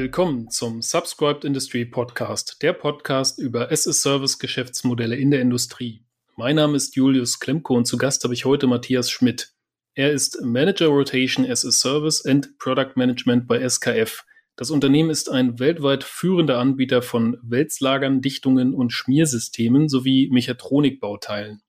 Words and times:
Willkommen 0.00 0.48
zum 0.48 0.80
Subscribed 0.80 1.44
Industry 1.44 1.84
Podcast, 1.84 2.62
der 2.62 2.72
Podcast 2.72 3.40
über 3.40 3.72
SS-Service-Geschäftsmodelle 3.72 5.16
in 5.16 5.32
der 5.32 5.40
Industrie. 5.40 6.04
Mein 6.36 6.54
Name 6.54 6.76
ist 6.76 6.94
Julius 6.94 7.40
Klemko 7.40 7.74
und 7.74 7.84
zu 7.84 7.96
Gast 7.96 8.22
habe 8.22 8.32
ich 8.32 8.44
heute 8.44 8.68
Matthias 8.68 9.10
Schmidt. 9.10 9.54
Er 9.96 10.12
ist 10.12 10.40
Manager 10.40 10.86
Rotation 10.86 11.44
SS-Service 11.44 12.24
and 12.24 12.56
Product 12.58 12.92
Management 12.94 13.48
bei 13.48 13.68
SKF. 13.68 14.24
Das 14.54 14.70
Unternehmen 14.70 15.10
ist 15.10 15.32
ein 15.32 15.58
weltweit 15.58 16.04
führender 16.04 16.60
Anbieter 16.60 17.02
von 17.02 17.36
Wälzlagern, 17.42 18.20
Dichtungen 18.20 18.74
und 18.74 18.92
Schmiersystemen 18.92 19.88
sowie 19.88 20.28
Mechatronikbauteilen. 20.30 21.60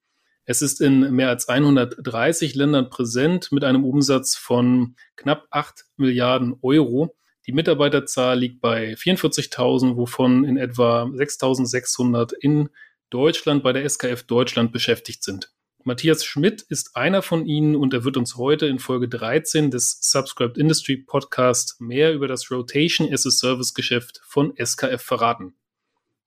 Es 0.46 0.62
ist 0.62 0.82
in 0.82 1.16
mehr 1.16 1.30
als 1.30 1.50
130 1.50 2.54
Ländern 2.54 2.92
präsent 2.92 3.52
mit 3.52 3.64
einem 3.64 3.84
Umsatz 3.84 4.36
von 4.36 4.96
knapp 5.16 5.48
8 5.50 5.86
Milliarden 5.98 6.56
Euro 6.62 7.16
die 7.50 7.56
Mitarbeiterzahl 7.56 8.38
liegt 8.38 8.62
bei 8.62 8.94
44.000, 8.94 9.98
wovon 9.98 10.46
in 10.46 10.56
etwa 10.56 11.06
6.600 11.06 12.32
in 12.40 12.70
Deutschland 13.10 13.64
bei 13.64 13.74
der 13.74 13.90
SKF 13.90 14.22
Deutschland 14.22 14.72
beschäftigt 14.72 15.24
sind. 15.24 15.52
Matthias 15.84 16.24
Schmidt 16.24 16.62
ist 16.62 16.96
einer 16.96 17.24
von 17.24 17.48
ihnen 17.48 17.76
und 17.76 17.92
er 17.96 18.04
wird 18.04 18.18
uns 18.18 18.36
heute 18.36 18.68
in 18.68 18.78
Folge 18.78 19.10
13 19.10 19.72
des 19.72 19.98
Subscribed 20.00 20.60
Industry 20.60 20.98
Podcast 20.98 21.82
mehr 21.82 22.14
über 22.14 22.28
das 22.28 22.52
Rotation 22.52 23.12
as 23.12 23.26
a 23.26 23.32
Service 23.32 23.74
Geschäft 23.74 24.22
von 24.28 24.54
SKF 24.56 25.02
verraten. 25.02 25.56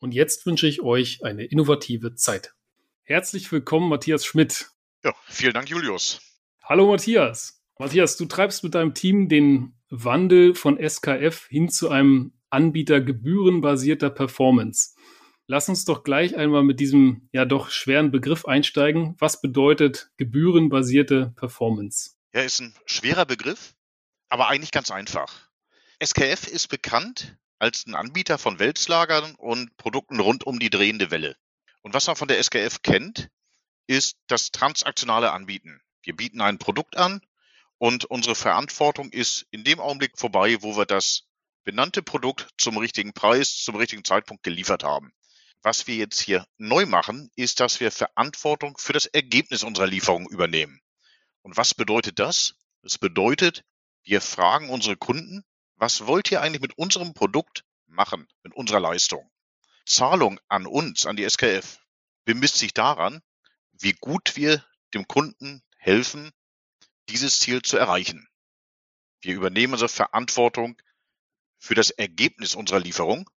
Und 0.01 0.15
jetzt 0.15 0.45
wünsche 0.45 0.67
ich 0.67 0.83
euch 0.83 1.23
eine 1.23 1.45
innovative 1.45 2.17
Zeit. 2.17 2.53
Herzlich 3.05 3.53
willkommen, 3.53 3.89
Matthias 3.89 4.27
Schmidt. 4.27 4.73
Ja, 5.05 5.15
vielen 5.29 5.55
Dank, 5.55 5.71
Julius. 5.71 6.21
Hallo, 6.65 6.89
Matthias. 6.89 7.63
Matthias, 7.79 8.17
du 8.17 8.25
treibst 8.25 8.65
mit 8.65 8.75
deinem 8.75 8.95
Team 8.95 9.29
den 9.29 9.75
Wandel 9.95 10.55
von 10.55 10.79
SKF 10.79 11.49
hin 11.49 11.69
zu 11.69 11.91
einem 11.91 12.33
Anbieter 12.49 13.03
gebührenbasierter 13.03 14.09
Performance. 14.09 14.95
Lass 15.47 15.69
uns 15.69 15.85
doch 15.85 16.03
gleich 16.03 16.35
einmal 16.35 16.63
mit 16.63 16.81
diesem 16.81 17.29
ja 17.31 17.45
doch 17.45 17.69
schweren 17.69 18.11
Begriff 18.11 18.47
einsteigen. 18.47 19.17
Was 19.19 19.43
bedeutet 19.43 20.11
gebührenbasierte 20.17 21.35
Performance? 21.37 22.13
Ja, 22.33 22.41
ist 22.41 22.61
ein 22.61 22.75
schwerer 22.87 23.27
Begriff, 23.27 23.75
aber 24.31 24.49
eigentlich 24.49 24.71
ganz 24.71 24.91
einfach. 24.91 25.51
SKF 26.03 26.49
ist 26.49 26.69
bekannt 26.69 27.37
als 27.59 27.87
ein 27.87 27.95
Anbieter 27.95 28.39
von 28.39 28.59
Wälzlagern 28.59 29.35
und 29.35 29.77
Produkten 29.77 30.21
rund 30.21 30.47
um 30.47 30.59
die 30.59 30.71
drehende 30.71 31.11
Welle. 31.11 31.37
Und 31.83 31.93
was 31.93 32.07
man 32.07 32.17
von 32.17 32.29
der 32.29 32.43
SKF 32.43 32.81
kennt, 32.83 33.29
ist 33.87 34.17
das 34.27 34.53
transaktionale 34.53 35.33
Anbieten. 35.33 35.83
Wir 36.03 36.17
bieten 36.17 36.41
ein 36.41 36.57
Produkt 36.57 36.97
an 36.97 37.21
und 37.83 38.05
unsere 38.05 38.37
Verantwortung 38.37 39.11
ist 39.11 39.45
in 39.51 39.65
dem 39.65 39.81
Augenblick 39.81 40.17
vorbei, 40.17 40.63
wo 40.63 40.77
wir 40.77 40.87
das 40.87 41.25
benannte 41.65 42.01
Produkt 42.01 42.47
zum 42.57 42.77
richtigen 42.77 43.13
Preis, 43.13 43.57
zum 43.57 43.75
richtigen 43.75 44.05
Zeitpunkt 44.05 44.45
geliefert 44.45 44.85
haben. 44.85 45.13
Was 45.63 45.89
wir 45.89 45.97
jetzt 45.97 46.21
hier 46.21 46.47
neu 46.59 46.87
machen, 46.87 47.29
ist, 47.35 47.59
dass 47.59 47.81
wir 47.81 47.91
Verantwortung 47.91 48.79
für 48.79 48.93
das 48.93 49.07
Ergebnis 49.07 49.65
unserer 49.65 49.89
Lieferung 49.89 50.29
übernehmen. 50.31 50.81
Und 51.41 51.57
was 51.57 51.75
bedeutet 51.75 52.21
das? 52.21 52.55
Das 52.83 52.99
bedeutet, 52.99 53.65
wir 54.05 54.21
fragen 54.21 54.71
unsere 54.71 54.97
Kunden, 54.97 55.43
was 55.75 56.07
wollt 56.07 56.31
ihr 56.31 56.41
eigentlich 56.41 56.63
mit 56.63 56.79
unserem 56.79 57.15
Produkt 57.15 57.65
machen, 57.87 58.29
mit 58.45 58.55
unserer 58.55 58.79
Leistung? 58.79 59.29
Zahlung 59.87 60.39
an 60.47 60.69
uns, 60.69 61.05
an 61.05 61.17
die 61.17 61.29
SKF, 61.29 61.81
bemisst 62.27 62.59
sich 62.59 62.75
daran, 62.75 63.23
wie 63.73 63.95
gut 63.95 64.37
wir 64.37 64.65
dem 64.95 65.09
Kunden 65.09 65.65
helfen, 65.79 66.31
dieses 67.09 67.41
Ziel 67.41 67.63
zu 67.63 67.77
erreichen. 67.77 68.29
Wir 69.21 69.35
übernehmen 69.35 69.75
unsere 69.75 69.89
Verantwortung 69.89 70.77
für 71.59 71.75
das 71.75 71.91
Ergebnis 71.91 72.55
unserer 72.55 72.81
Lieferung, 72.81 73.31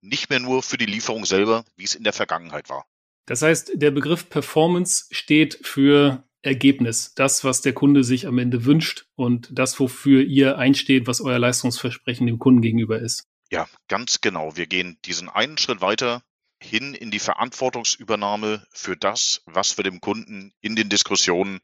nicht 0.00 0.30
mehr 0.30 0.40
nur 0.40 0.62
für 0.62 0.78
die 0.78 0.86
Lieferung 0.86 1.24
selber, 1.24 1.64
wie 1.76 1.84
es 1.84 1.94
in 1.94 2.04
der 2.04 2.12
Vergangenheit 2.12 2.68
war. 2.68 2.86
Das 3.26 3.42
heißt, 3.42 3.72
der 3.74 3.90
Begriff 3.90 4.28
Performance 4.28 5.06
steht 5.10 5.58
für 5.62 6.24
Ergebnis, 6.42 7.12
das, 7.14 7.42
was 7.42 7.60
der 7.60 7.72
Kunde 7.72 8.04
sich 8.04 8.26
am 8.26 8.38
Ende 8.38 8.64
wünscht 8.64 9.06
und 9.16 9.48
das, 9.52 9.80
wofür 9.80 10.22
ihr 10.22 10.58
einsteht, 10.58 11.06
was 11.06 11.20
euer 11.20 11.38
Leistungsversprechen 11.38 12.26
dem 12.26 12.38
Kunden 12.38 12.62
gegenüber 12.62 13.00
ist. 13.00 13.24
Ja, 13.50 13.68
ganz 13.88 14.20
genau. 14.20 14.56
Wir 14.56 14.66
gehen 14.66 14.98
diesen 15.04 15.28
einen 15.28 15.58
Schritt 15.58 15.80
weiter 15.80 16.22
hin 16.62 16.94
in 16.94 17.10
die 17.10 17.18
Verantwortungsübernahme 17.18 18.66
für 18.70 18.96
das, 18.96 19.42
was 19.46 19.76
wir 19.76 19.84
dem 19.84 20.00
Kunden 20.00 20.52
in 20.60 20.76
den 20.76 20.88
Diskussionen 20.88 21.60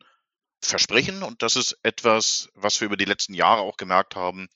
versprechen. 0.67 1.23
Und 1.23 1.43
das 1.43 1.57
ist 1.57 1.79
etwas, 1.83 2.49
was 2.55 2.81
wir 2.81 2.87
über 2.87 2.97
die 2.97 3.05
letzten 3.05 3.35
Jahre 3.35 3.63
auch 3.63 3.77
gemerkt 3.77 4.17
haben, 4.17 4.49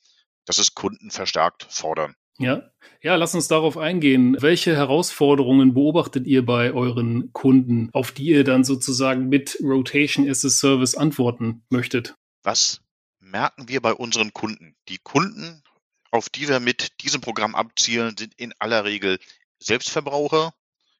dass 0.44 0.58
es 0.58 0.74
Kunden 0.74 1.10
verstärkt 1.10 1.66
fordern. 1.68 2.14
Ja, 2.38 2.70
ja, 3.00 3.14
lass 3.16 3.34
uns 3.34 3.48
darauf 3.48 3.78
eingehen. 3.78 4.36
Welche 4.40 4.76
Herausforderungen 4.76 5.72
beobachtet 5.72 6.26
ihr 6.26 6.44
bei 6.44 6.72
euren 6.72 7.32
Kunden, 7.32 7.88
auf 7.92 8.12
die 8.12 8.26
ihr 8.26 8.44
dann 8.44 8.62
sozusagen 8.62 9.28
mit 9.28 9.58
Rotation 9.62 10.28
as 10.28 10.44
a 10.44 10.50
Service 10.50 10.94
antworten 10.94 11.64
möchtet? 11.70 12.14
Was 12.42 12.82
merken 13.18 13.68
wir 13.68 13.80
bei 13.80 13.94
unseren 13.94 14.32
Kunden? 14.32 14.76
Die 14.88 14.98
Kunden, 14.98 15.62
auf 16.10 16.28
die 16.28 16.48
wir 16.48 16.60
mit 16.60 17.00
diesem 17.02 17.22
Programm 17.22 17.54
abzielen, 17.54 18.16
sind 18.18 18.34
in 18.36 18.52
aller 18.58 18.84
Regel 18.84 19.18
Selbstverbraucher, 19.58 20.52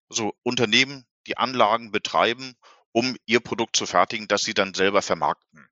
also 0.09 0.33
Unternehmen, 0.43 1.05
die 1.27 1.37
Anlagen 1.37 1.91
betreiben 1.91 2.55
um 2.97 3.15
ihr 3.27 3.41
Produkt 3.41 3.77
zu 3.77 3.85
fertigen, 3.85 4.27
das 4.27 4.41
sie 4.41 4.55
dann 4.55 4.73
selber 4.73 5.03
vermarkten. 5.03 5.69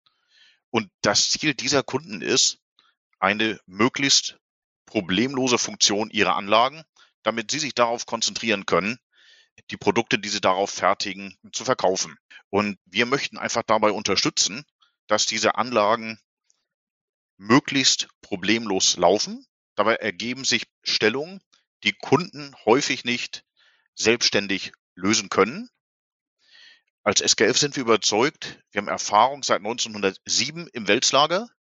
Und 0.69 0.91
das 1.01 1.31
Ziel 1.31 1.55
dieser 1.55 1.83
Kunden 1.83 2.21
ist, 2.21 2.59
eine 3.19 3.59
möglichst 3.65 4.37
problemlose 4.85 5.57
Funktion 5.57 6.11
ihrer 6.11 6.37
Anlagen, 6.37 6.85
damit 7.23 7.51
sie 7.51 7.61
sich 7.61 7.75
darauf 7.75 8.05
konzentrieren 8.05 8.67
können, 8.67 8.99
die 9.71 9.79
Produkte, 9.79 10.19
die 10.19 10.29
sie 10.29 10.43
darauf 10.43 10.69
fertigen, 10.69 11.35
zu 11.51 11.65
verkaufen. 11.65 12.19
Und 12.51 12.79
wir 12.85 13.07
möchten 13.07 13.39
einfach 13.39 13.62
dabei 13.62 13.93
unterstützen, 13.93 14.67
dass 15.06 15.25
diese 15.25 15.55
Anlagen 15.55 16.21
möglichst 17.39 18.09
problemlos 18.21 18.99
laufen. 18.99 19.47
Dabei 19.77 19.95
ergeben 19.95 20.45
sich 20.45 20.67
Stellungen, 20.83 21.41
die 21.85 21.95
Kunden 21.95 22.55
häufig 22.67 23.06
nicht 23.06 23.47
selbstständig 23.95 24.73
lösen 24.95 25.31
können. 25.31 25.71
Als 27.07 27.21
SKF 27.21 27.59
sind 27.59 27.77
wir 27.77 27.83
überzeugt, 27.83 28.59
wir 28.73 28.81
haben 28.81 28.89
Erfahrung 28.89 29.43
seit 29.43 29.59
1907 29.59 30.69
im 30.73 30.89
Wälzlager, 30.89 31.51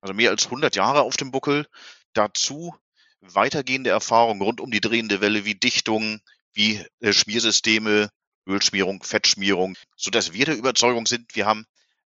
also 0.00 0.14
mehr 0.14 0.30
als 0.30 0.44
100 0.44 0.76
Jahre 0.76 1.02
auf 1.02 1.16
dem 1.16 1.32
Buckel. 1.32 1.66
Dazu 2.12 2.76
weitergehende 3.20 3.90
Erfahrungen 3.90 4.40
rund 4.40 4.60
um 4.60 4.70
die 4.70 4.80
drehende 4.80 5.20
Welle 5.20 5.44
wie 5.44 5.56
Dichtung, 5.56 6.20
wie 6.52 6.80
äh, 7.00 7.12
Schmiersysteme, 7.12 8.08
Ölschmierung, 8.46 9.02
Fettschmierung, 9.02 9.76
sodass 9.96 10.32
wir 10.32 10.44
der 10.44 10.56
Überzeugung 10.56 11.06
sind, 11.06 11.34
wir 11.34 11.46
haben 11.46 11.66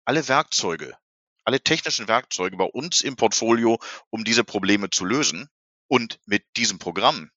alle 0.06 0.26
Werkzeuge, 0.26 0.96
alle 1.44 1.60
technischen 1.60 2.08
Werkzeuge 2.08 2.56
bei 2.56 2.64
uns 2.64 3.02
im 3.02 3.16
Portfolio, 3.16 3.78
um 4.08 4.24
diese 4.24 4.44
Probleme 4.44 4.88
zu 4.88 5.04
lösen. 5.04 5.48
Und 5.86 6.18
mit 6.24 6.44
diesem 6.56 6.78
Programm 6.78 7.30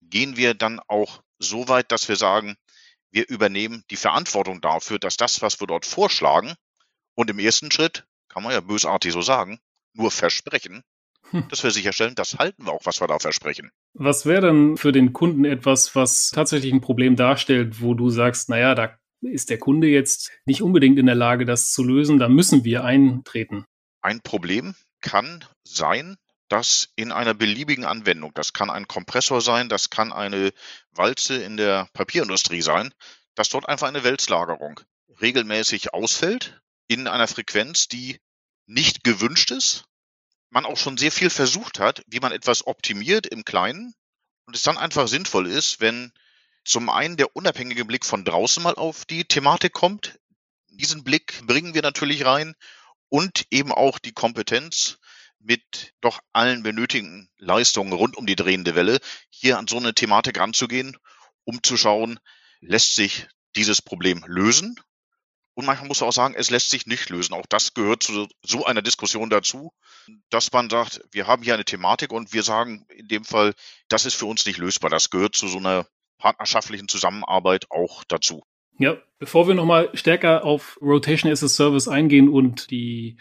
gehen 0.00 0.38
wir 0.38 0.54
dann 0.54 0.80
auch 0.88 1.22
so 1.38 1.68
weit, 1.68 1.92
dass 1.92 2.08
wir 2.08 2.16
sagen, 2.16 2.56
wir 3.10 3.28
übernehmen 3.28 3.84
die 3.90 3.96
Verantwortung 3.96 4.60
dafür, 4.60 4.98
dass 4.98 5.16
das, 5.16 5.42
was 5.42 5.60
wir 5.60 5.66
dort 5.66 5.86
vorschlagen, 5.86 6.54
und 7.14 7.30
im 7.30 7.38
ersten 7.38 7.70
Schritt, 7.70 8.04
kann 8.28 8.42
man 8.42 8.52
ja 8.52 8.60
bösartig 8.60 9.12
so 9.12 9.22
sagen, 9.22 9.58
nur 9.94 10.10
versprechen, 10.10 10.82
hm. 11.30 11.48
dass 11.48 11.64
wir 11.64 11.70
sicherstellen, 11.70 12.14
das 12.14 12.38
halten 12.38 12.66
wir 12.66 12.72
auch, 12.72 12.84
was 12.84 13.00
wir 13.00 13.08
da 13.08 13.18
versprechen. 13.18 13.70
Was 13.94 14.26
wäre 14.26 14.42
dann 14.42 14.76
für 14.76 14.92
den 14.92 15.12
Kunden 15.12 15.44
etwas, 15.44 15.94
was 15.94 16.30
tatsächlich 16.30 16.72
ein 16.72 16.82
Problem 16.82 17.16
darstellt, 17.16 17.80
wo 17.80 17.94
du 17.94 18.10
sagst, 18.10 18.48
naja, 18.48 18.74
da 18.74 18.98
ist 19.22 19.50
der 19.50 19.58
Kunde 19.58 19.88
jetzt 19.88 20.30
nicht 20.44 20.62
unbedingt 20.62 20.98
in 20.98 21.06
der 21.06 21.14
Lage, 21.14 21.46
das 21.46 21.72
zu 21.72 21.82
lösen, 21.82 22.18
da 22.18 22.28
müssen 22.28 22.64
wir 22.64 22.84
eintreten? 22.84 23.64
Ein 24.02 24.20
Problem 24.20 24.74
kann 25.00 25.44
sein, 25.64 26.16
dass 26.48 26.88
in 26.96 27.12
einer 27.12 27.34
beliebigen 27.34 27.84
Anwendung, 27.84 28.32
das 28.34 28.52
kann 28.52 28.70
ein 28.70 28.86
Kompressor 28.86 29.40
sein, 29.40 29.68
das 29.68 29.90
kann 29.90 30.12
eine 30.12 30.52
Walze 30.92 31.42
in 31.42 31.56
der 31.56 31.88
Papierindustrie 31.92 32.62
sein, 32.62 32.94
dass 33.34 33.48
dort 33.48 33.68
einfach 33.68 33.88
eine 33.88 34.04
Wälzlagerung 34.04 34.80
regelmäßig 35.20 35.92
ausfällt 35.92 36.60
in 36.88 37.08
einer 37.08 37.28
Frequenz, 37.28 37.88
die 37.88 38.20
nicht 38.66 39.04
gewünscht 39.04 39.50
ist. 39.50 39.84
Man 40.50 40.64
auch 40.64 40.76
schon 40.76 40.96
sehr 40.96 41.12
viel 41.12 41.30
versucht 41.30 41.80
hat, 41.80 42.02
wie 42.06 42.20
man 42.20 42.32
etwas 42.32 42.66
optimiert 42.66 43.26
im 43.26 43.44
Kleinen 43.44 43.94
und 44.46 44.54
es 44.54 44.62
dann 44.62 44.78
einfach 44.78 45.08
sinnvoll 45.08 45.48
ist, 45.48 45.80
wenn 45.80 46.12
zum 46.64 46.88
einen 46.88 47.16
der 47.16 47.34
unabhängige 47.34 47.84
Blick 47.84 48.04
von 48.04 48.24
draußen 48.24 48.62
mal 48.62 48.74
auf 48.74 49.04
die 49.04 49.24
Thematik 49.24 49.72
kommt. 49.72 50.18
Diesen 50.68 51.04
Blick 51.04 51.46
bringen 51.46 51.74
wir 51.74 51.82
natürlich 51.82 52.24
rein 52.24 52.54
und 53.08 53.46
eben 53.50 53.72
auch 53.72 53.98
die 53.98 54.12
Kompetenz 54.12 54.98
mit 55.38 55.92
doch 56.00 56.20
allen 56.32 56.62
benötigten 56.62 57.28
Leistungen 57.38 57.92
rund 57.92 58.16
um 58.16 58.26
die 58.26 58.36
drehende 58.36 58.74
Welle 58.74 58.98
hier 59.30 59.58
an 59.58 59.68
so 59.68 59.76
eine 59.76 59.94
Thematik 59.94 60.38
ranzugehen, 60.38 60.96
um 61.44 61.62
zu 61.62 61.76
schauen, 61.76 62.18
lässt 62.60 62.94
sich 62.94 63.28
dieses 63.54 63.82
Problem 63.82 64.24
lösen 64.26 64.76
Und 65.58 65.64
manchmal 65.64 65.88
muss 65.88 66.00
man 66.00 66.10
auch 66.10 66.12
sagen, 66.12 66.34
es 66.36 66.50
lässt 66.50 66.68
sich 66.70 66.86
nicht 66.86 67.08
lösen. 67.08 67.32
Auch 67.32 67.46
das 67.48 67.72
gehört 67.72 68.02
zu 68.02 68.28
so 68.42 68.66
einer 68.66 68.82
Diskussion 68.82 69.30
dazu, 69.30 69.72
dass 70.28 70.52
man 70.52 70.68
sagt, 70.68 71.00
wir 71.12 71.26
haben 71.26 71.42
hier 71.42 71.54
eine 71.54 71.64
Thematik 71.64 72.12
und 72.12 72.34
wir 72.34 72.42
sagen 72.42 72.84
in 72.90 73.08
dem 73.08 73.24
Fall, 73.24 73.54
das 73.88 74.04
ist 74.04 74.14
für 74.16 74.26
uns 74.26 74.44
nicht 74.44 74.58
lösbar. 74.58 74.90
Das 74.90 75.08
gehört 75.08 75.34
zu 75.34 75.48
so 75.48 75.56
einer 75.56 75.86
partnerschaftlichen 76.18 76.88
Zusammenarbeit 76.88 77.70
auch 77.70 78.04
dazu. 78.04 78.44
Ja, 78.78 78.98
bevor 79.18 79.48
wir 79.48 79.54
nochmal 79.54 79.88
stärker 79.94 80.44
auf 80.44 80.78
Rotation 80.82 81.32
as 81.32 81.42
a 81.42 81.48
Service 81.48 81.88
eingehen 81.88 82.28
und 82.28 82.70
die 82.70 83.16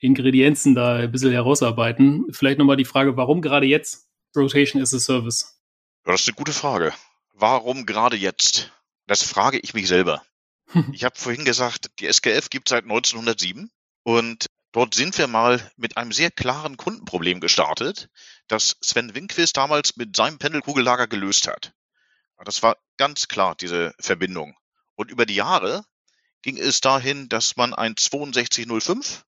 Ingredienzen 0.00 0.74
da 0.74 0.96
ein 0.96 1.10
bisschen 1.10 1.32
herausarbeiten, 1.32 2.26
vielleicht 2.30 2.58
nochmal 2.58 2.76
die 2.76 2.84
Frage, 2.84 3.16
warum 3.16 3.42
gerade 3.42 3.66
jetzt 3.66 4.08
Rotation 4.36 4.80
as 4.80 4.94
a 4.94 4.98
Service? 4.98 5.60
Ja, 6.06 6.12
das 6.12 6.22
ist 6.22 6.28
eine 6.28 6.36
gute 6.36 6.52
Frage. 6.52 6.92
Warum 7.34 7.86
gerade 7.86 8.16
jetzt? 8.16 8.72
Das 9.06 9.22
frage 9.22 9.58
ich 9.58 9.74
mich 9.74 9.88
selber. 9.88 10.22
Ich 10.92 11.04
habe 11.04 11.18
vorhin 11.18 11.46
gesagt, 11.46 11.90
die 11.98 12.12
SKF 12.12 12.50
gibt 12.50 12.68
seit 12.68 12.84
1907 12.84 13.70
und 14.02 14.46
dort 14.72 14.94
sind 14.94 15.16
wir 15.16 15.26
mal 15.26 15.60
mit 15.76 15.96
einem 15.96 16.12
sehr 16.12 16.30
klaren 16.30 16.76
Kundenproblem 16.76 17.40
gestartet, 17.40 18.10
das 18.48 18.76
Sven 18.82 19.14
Winquist 19.14 19.56
damals 19.56 19.96
mit 19.96 20.14
seinem 20.14 20.38
Pendelkugellager 20.38 21.06
gelöst 21.06 21.48
hat. 21.48 21.72
Das 22.44 22.62
war 22.62 22.76
ganz 22.98 23.28
klar, 23.28 23.54
diese 23.54 23.94
Verbindung. 23.98 24.56
Und 24.94 25.10
über 25.10 25.24
die 25.24 25.36
Jahre 25.36 25.84
ging 26.42 26.58
es 26.58 26.80
dahin, 26.82 27.28
dass 27.28 27.56
man 27.56 27.72
ein 27.72 27.94
6205 27.98 29.24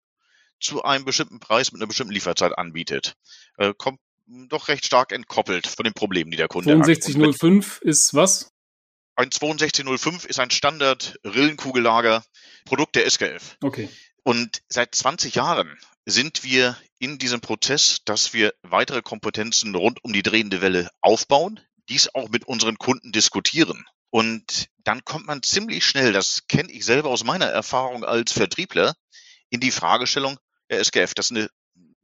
zu 0.61 0.83
einem 0.83 1.05
bestimmten 1.05 1.41
Preis 1.41 1.73
mit 1.73 1.81
einer 1.81 1.89
bestimmten 1.89 2.13
Lieferzeit 2.13 2.57
anbietet. 2.57 3.15
Äh, 3.57 3.75
kommt 3.77 4.01
doch 4.27 4.69
recht 4.69 4.85
stark 4.85 5.13
entkoppelt 5.13 5.67
von 5.67 5.85
den 5.85 5.95
Problemen, 5.95 6.31
die 6.31 6.37
der 6.37 6.49
Kunde 6.49 6.71
6205 6.85 6.87
hat. 6.87 6.87
6205 6.87 7.81
ist 7.83 8.15
was? 8.15 8.53
Ein 9.17 9.31
6205 9.33 10.27
ist 10.27 10.39
ein 10.39 10.51
Standard-Rillenkugellager, 10.51 12.23
Produkt 12.65 12.95
der 12.95 13.11
SKF. 13.11 13.57
Okay. 13.63 13.89
Und 14.23 14.63
seit 14.69 14.95
20 14.95 15.35
Jahren 15.35 15.77
sind 16.05 16.45
wir 16.45 16.77
in 16.99 17.19
diesem 17.19 17.41
Prozess, 17.41 17.99
dass 18.05 18.33
wir 18.33 18.55
weitere 18.63 19.03
Kompetenzen 19.03 19.75
rund 19.75 20.05
um 20.05 20.13
die 20.13 20.23
drehende 20.23 20.61
Welle 20.61 20.91
aufbauen, 21.01 21.61
dies 21.89 22.15
auch 22.15 22.29
mit 22.29 22.45
unseren 22.45 22.79
Kunden 22.79 23.13
diskutieren. 23.13 23.87
Und 24.11 24.69
dann 24.85 25.05
kommt 25.05 25.27
man 25.27 25.43
ziemlich 25.43 25.85
schnell, 25.85 26.13
das 26.13 26.47
kenne 26.47 26.71
ich 26.71 26.85
selber 26.85 27.11
aus 27.11 27.25
meiner 27.25 27.47
Erfahrung 27.47 28.05
als 28.05 28.33
Vertriebler, 28.33 28.95
in 29.51 29.61
die 29.61 29.71
Fragestellung, 29.71 30.39
SKF, 30.71 31.15
das 31.15 31.31
ist 31.31 31.37
eine, 31.37 31.49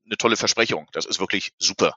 eine 0.04 0.16
tolle 0.18 0.36
Versprechung, 0.36 0.88
das 0.92 1.06
ist 1.06 1.20
wirklich 1.20 1.52
super. 1.58 1.94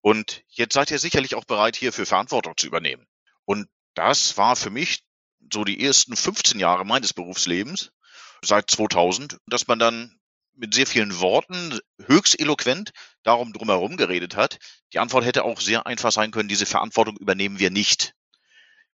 Und 0.00 0.42
jetzt 0.48 0.74
seid 0.74 0.90
ihr 0.90 0.98
sicherlich 0.98 1.34
auch 1.34 1.44
bereit, 1.44 1.76
hierfür 1.76 2.06
Verantwortung 2.06 2.54
zu 2.56 2.66
übernehmen. 2.66 3.06
Und 3.44 3.68
das 3.94 4.36
war 4.36 4.56
für 4.56 4.70
mich 4.70 5.04
so 5.52 5.64
die 5.64 5.84
ersten 5.84 6.16
15 6.16 6.58
Jahre 6.58 6.84
meines 6.84 7.12
Berufslebens, 7.12 7.92
seit 8.42 8.70
2000, 8.70 9.38
dass 9.46 9.66
man 9.68 9.78
dann 9.78 10.18
mit 10.54 10.74
sehr 10.74 10.86
vielen 10.86 11.20
Worten 11.20 11.78
höchst 12.06 12.38
eloquent 12.38 12.92
darum 13.22 13.52
drumherum 13.52 13.96
geredet 13.96 14.36
hat. 14.36 14.58
Die 14.92 14.98
Antwort 14.98 15.24
hätte 15.24 15.44
auch 15.44 15.60
sehr 15.60 15.86
einfach 15.86 16.12
sein 16.12 16.30
können, 16.30 16.48
diese 16.48 16.66
Verantwortung 16.66 17.16
übernehmen 17.16 17.58
wir 17.58 17.70
nicht. 17.70 18.14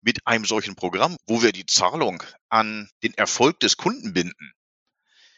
Mit 0.00 0.26
einem 0.26 0.44
solchen 0.44 0.75
Programm, 0.75 1.16
wo 1.26 1.43
wir 1.43 1.52
die 1.52 1.66
Zahlung 1.66 2.22
an 2.49 2.90
den 3.02 3.14
Erfolg 3.14 3.61
des 3.61 3.76
Kunden 3.76 4.12
binden, 4.12 4.52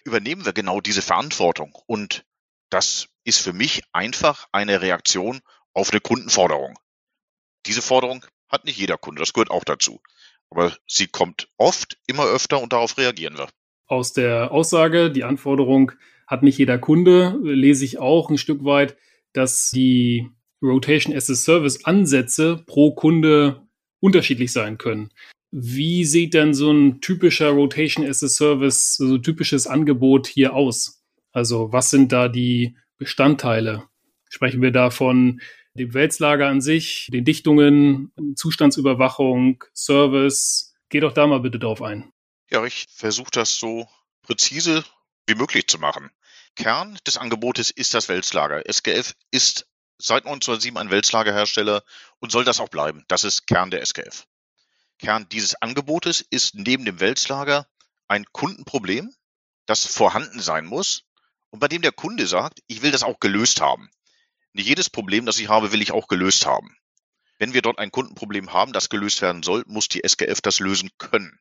übernehmen 0.06 0.46
wir 0.46 0.52
genau 0.52 0.80
diese 0.80 1.02
Verantwortung. 1.02 1.76
Und 1.86 2.24
das 2.70 3.08
ist 3.24 3.40
für 3.40 3.52
mich 3.52 3.82
einfach 3.92 4.48
eine 4.52 4.80
Reaktion 4.80 5.40
auf 5.74 5.90
eine 5.90 6.00
Kundenforderung. 6.00 6.78
Diese 7.66 7.82
Forderung 7.82 8.24
hat 8.48 8.64
nicht 8.64 8.78
jeder 8.78 8.96
Kunde, 8.96 9.20
das 9.20 9.32
gehört 9.32 9.50
auch 9.50 9.64
dazu. 9.64 10.00
Aber 10.50 10.74
sie 10.86 11.08
kommt 11.08 11.48
oft, 11.56 11.98
immer 12.06 12.24
öfter 12.24 12.62
und 12.62 12.72
darauf 12.72 12.96
reagieren 12.96 13.36
wir. 13.36 13.48
Aus 13.86 14.12
der 14.12 14.52
Aussage, 14.52 15.10
die 15.10 15.24
Anforderung 15.24 15.92
hat 16.26 16.42
nicht 16.42 16.58
jeder 16.58 16.78
Kunde, 16.78 17.36
lese 17.42 17.84
ich 17.84 17.98
auch 17.98 18.30
ein 18.30 18.38
Stück 18.38 18.64
weit, 18.64 18.96
dass 19.32 19.70
die 19.70 20.30
Rotation 20.62 21.14
as 21.14 21.28
a 21.30 21.34
Service 21.34 21.84
Ansätze 21.84 22.62
pro 22.66 22.94
Kunde 22.94 23.66
unterschiedlich 24.00 24.52
sein 24.52 24.78
können. 24.78 25.10
Wie 25.50 26.04
sieht 26.04 26.34
denn 26.34 26.54
so 26.54 26.70
ein 26.70 27.00
typischer 27.00 27.50
Rotation 27.50 28.06
as 28.06 28.22
a 28.22 28.28
Service, 28.28 28.96
so 28.96 29.14
ein 29.14 29.22
typisches 29.22 29.66
Angebot 29.66 30.26
hier 30.26 30.54
aus? 30.54 31.02
Also 31.32 31.72
was 31.72 31.90
sind 31.90 32.12
da 32.12 32.28
die 32.28 32.76
Bestandteile? 32.98 33.84
Sprechen 34.28 34.60
wir 34.60 34.72
da 34.72 34.90
von 34.90 35.40
dem 35.74 35.94
Wälzlager 35.94 36.48
an 36.48 36.60
sich, 36.60 37.08
den 37.12 37.24
Dichtungen, 37.24 38.12
Zustandsüberwachung, 38.34 39.62
Service. 39.74 40.74
Geh 40.88 41.00
doch 41.00 41.12
da 41.12 41.26
mal 41.26 41.40
bitte 41.40 41.58
drauf 41.58 41.82
ein. 41.82 42.10
Ja, 42.50 42.64
ich 42.64 42.86
versuche 42.88 43.30
das 43.30 43.56
so 43.56 43.86
präzise 44.22 44.84
wie 45.26 45.34
möglich 45.34 45.66
zu 45.68 45.78
machen. 45.78 46.10
Kern 46.54 46.98
des 47.06 47.18
Angebotes 47.18 47.70
ist 47.70 47.94
das 47.94 48.08
Wälzlager. 48.08 48.62
SGF 48.66 49.14
ist 49.30 49.68
seit 49.98 50.24
1907 50.24 50.76
ein 50.78 50.90
Wälzlagerhersteller 50.90 51.82
und 52.18 52.32
soll 52.32 52.44
das 52.44 52.60
auch 52.60 52.68
bleiben. 52.68 53.04
Das 53.08 53.24
ist 53.24 53.46
Kern 53.46 53.70
der 53.70 53.82
SGF. 53.82 54.26
Kern 54.98 55.28
dieses 55.28 55.54
Angebotes 55.56 56.24
ist 56.30 56.54
neben 56.54 56.84
dem 56.84 57.00
Wälzlager 57.00 57.68
ein 58.08 58.24
Kundenproblem, 58.32 59.14
das 59.66 59.84
vorhanden 59.84 60.40
sein 60.40 60.66
muss 60.66 61.04
und 61.50 61.60
bei 61.60 61.68
dem 61.68 61.82
der 61.82 61.92
Kunde 61.92 62.26
sagt, 62.26 62.60
ich 62.66 62.82
will 62.82 62.92
das 62.92 63.02
auch 63.02 63.20
gelöst 63.20 63.60
haben. 63.60 63.90
Nicht 64.52 64.68
jedes 64.68 64.88
Problem, 64.88 65.26
das 65.26 65.38
ich 65.38 65.48
habe, 65.48 65.72
will 65.72 65.82
ich 65.82 65.92
auch 65.92 66.08
gelöst 66.08 66.46
haben. 66.46 66.76
Wenn 67.38 67.52
wir 67.52 67.62
dort 67.62 67.78
ein 67.78 67.90
Kundenproblem 67.90 68.52
haben, 68.52 68.72
das 68.72 68.88
gelöst 68.88 69.20
werden 69.20 69.42
soll, 69.42 69.64
muss 69.66 69.88
die 69.88 70.02
SKF 70.06 70.40
das 70.40 70.60
lösen 70.60 70.90
können. 70.98 71.38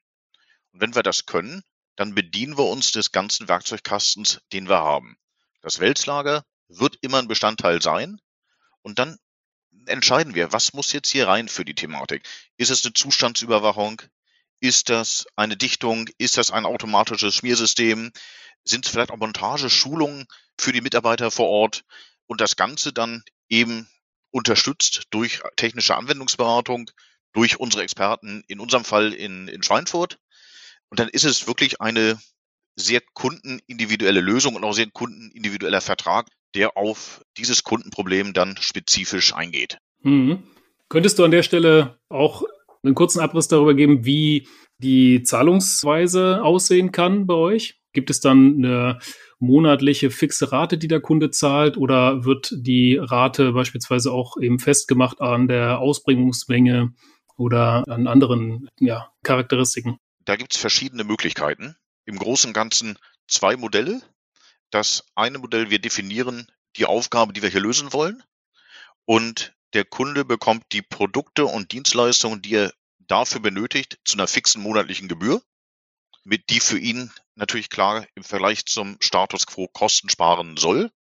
Und 0.74 0.82
wenn 0.82 0.96
wir 0.96 1.04
das 1.04 1.26
können, 1.26 1.64
dann 1.96 2.14
bedienen 2.14 2.58
wir 2.58 2.66
uns 2.66 2.92
des 2.92 3.14
ganzen 3.14 3.48
Werkzeugkastens, 3.48 4.42
den 4.52 4.68
wir 4.68 4.80
haben. 4.80 5.18
Das 5.62 5.80
Wälzlager 5.80 6.44
wird 6.68 6.98
immer 7.02 7.20
ein 7.20 7.30
Bestandteil 7.30 7.82
sein. 7.82 8.20
Und 8.82 9.00
dann 9.00 9.18
entscheiden 9.88 10.36
wir, 10.36 10.52
was 10.52 10.74
muss 10.74 10.94
jetzt 10.94 11.10
hier 11.10 11.28
rein 11.28 11.48
für 11.48 11.66
die 11.66 11.76
Thematik? 11.76 12.24
Ist 12.58 12.72
es 12.72 12.84
eine 12.86 12.94
Zustandsüberwachung? 12.94 14.02
Ist 14.60 14.90
das 14.90 15.26
eine 15.36 15.58
Dichtung? 15.58 16.10
Ist 16.18 16.38
das 16.38 16.52
ein 16.52 16.66
automatisches 16.66 17.36
Schmiersystem? 17.36 18.12
Sind 18.64 18.86
es 18.86 18.92
vielleicht 18.92 19.12
auch 19.12 19.18
Montageschulungen 19.18 20.26
für 20.60 20.72
die 20.72 20.82
Mitarbeiter 20.82 21.30
vor 21.32 21.48
Ort? 21.48 21.84
und 22.28 22.42
das 22.42 22.56
Ganze 22.56 22.94
dann 22.94 23.24
eben 23.50 23.90
unterstützt 24.32 25.04
durch 25.12 25.42
technische 25.56 25.96
Anwendungsberatung, 25.96 26.90
durch 27.34 27.60
unsere 27.60 27.84
Experten, 27.84 28.44
in 28.48 28.60
unserem 28.60 28.86
Fall 28.86 29.14
in, 29.14 29.48
in 29.48 29.64
Schweinfurt. 29.64 30.20
Und 30.90 31.00
dann 31.00 31.10
ist 31.10 31.26
es 31.26 31.48
wirklich 31.48 31.82
eine 31.82 32.20
sehr 32.76 33.02
kundenindividuelle 33.14 34.22
Lösung 34.22 34.56
und 34.56 34.64
auch 34.64 34.74
sehr 34.74 34.90
kundenindividueller 34.90 35.82
Vertrag, 35.82 36.28
der 36.56 36.78
auf 36.78 37.22
dieses 37.38 37.64
Kundenproblem 37.64 38.34
dann 38.34 38.56
spezifisch 38.60 39.34
eingeht. 39.34 39.78
Mhm. 40.02 40.44
Könntest 40.90 41.20
du 41.20 41.24
an 41.24 41.32
der 41.32 41.44
Stelle 41.44 42.00
auch 42.10 42.44
einen 42.84 42.96
kurzen 42.96 43.20
Abriss 43.20 43.48
darüber 43.48 43.74
geben, 43.74 44.06
wie 44.06 44.48
die 44.78 45.24
Zahlungsweise 45.24 46.44
aussehen 46.44 46.92
kann 46.92 47.26
bei 47.26 47.34
euch? 47.34 47.80
Gibt 47.94 48.10
es 48.10 48.20
dann 48.20 48.58
eine 48.58 49.00
monatliche 49.40 50.12
fixe 50.12 50.52
Rate, 50.52 50.78
die 50.78 50.88
der 50.88 51.00
Kunde 51.00 51.32
zahlt, 51.32 51.78
oder 51.78 52.26
wird 52.26 52.54
die 52.56 52.98
Rate 52.98 53.54
beispielsweise 53.54 54.12
auch 54.12 54.38
eben 54.38 54.60
festgemacht 54.60 55.22
an 55.22 55.48
der 55.48 55.80
Ausbringungsmenge 55.80 56.94
oder 57.38 57.88
an 57.88 58.08
anderen 58.08 58.70
ja, 58.80 59.10
Charakteristiken? 59.24 59.98
Da 60.26 60.36
gibt 60.36 60.54
es 60.54 60.60
verschiedene 60.60 61.04
Möglichkeiten. 61.04 61.76
Im 62.06 62.18
Großen 62.18 62.50
und 62.50 62.54
Ganzen 62.54 62.98
zwei 63.28 63.58
Modelle. 63.58 64.02
Das 64.70 65.06
eine 65.16 65.40
Modell, 65.40 65.70
wir 65.70 65.80
definieren 65.80 66.52
die 66.76 66.86
Aufgabe, 66.86 67.34
die 67.34 67.42
wir 67.42 67.50
hier 67.50 67.62
lösen 67.62 67.94
wollen. 67.94 68.24
Und 69.06 69.54
der 69.74 69.86
Kunde 69.86 70.26
bekommt 70.26 70.66
die 70.72 70.82
Produkte 70.82 71.46
und 71.46 71.72
Dienstleistungen, 71.72 72.42
die 72.42 72.56
er 72.56 72.74
dafür 73.00 73.42
benötigt, 73.42 74.00
zu 74.06 74.16
einer 74.16 74.28
fixen 74.28 74.62
monatlichen 74.62 75.08
Gebühr, 75.08 75.42
mit 76.24 76.50
die 76.50 76.60
für 76.60 76.80
ihn 76.80 77.12
natürlich 77.36 77.70
klar 77.70 78.08
im 78.16 78.24
Vergleich 78.24 78.66
zum 78.66 78.98
Status 79.00 79.46
quo 79.46 79.68
Kosten 79.68 80.10
sparen 80.10 80.58
soll. 80.58 80.92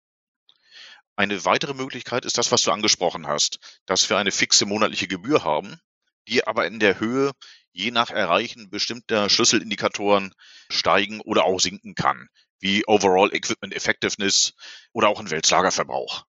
Eine 1.16 1.46
weitere 1.46 1.74
Möglichkeit 1.74 2.26
ist 2.26 2.38
das, 2.38 2.52
was 2.52 2.64
du 2.64 2.72
angesprochen 2.72 3.26
hast, 3.26 3.60
dass 3.86 4.10
wir 4.10 4.18
eine 4.18 4.32
fixe 4.32 4.66
monatliche 4.66 5.08
Gebühr 5.08 5.44
haben, 5.44 5.80
die 6.27 6.46
aber 6.46 6.67
in 6.67 6.79
der 6.79 7.00
Höhe 7.00 7.32
je 7.72 7.91
nach 7.91 8.10
Erreichen 8.10 8.70
bestimmter 8.70 9.29
Schlüsselindikatoren 9.29 10.34
steigen 10.70 11.22
oder 11.22 11.44
auch 11.46 11.60
sinken 11.60 11.96
kann, 11.96 12.29
wie 12.60 12.86
Overall 12.88 13.34
Equipment 13.34 13.74
Effectiveness 13.74 14.53
oder 14.94 15.10
auch 15.10 15.20
ein 15.20 15.32
Weltlagerverbrauch. 15.32 16.25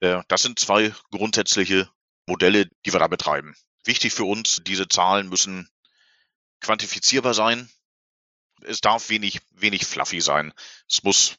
Äh, 0.00 0.22
das 0.28 0.42
sind 0.42 0.58
zwei 0.58 0.94
grundsätzliche 1.10 1.90
Modelle, 2.26 2.66
die 2.84 2.92
wir 2.92 3.00
da 3.00 3.08
betreiben. 3.08 3.54
Wichtig 3.84 4.12
für 4.12 4.24
uns, 4.24 4.62
diese 4.64 4.88
Zahlen 4.88 5.28
müssen 5.28 5.68
quantifizierbar 6.60 7.34
sein 7.34 7.68
es 8.62 8.80
darf 8.80 9.08
wenig, 9.08 9.40
wenig 9.50 9.86
fluffy 9.86 10.20
sein. 10.20 10.52
Es 10.88 11.02
muss 11.02 11.36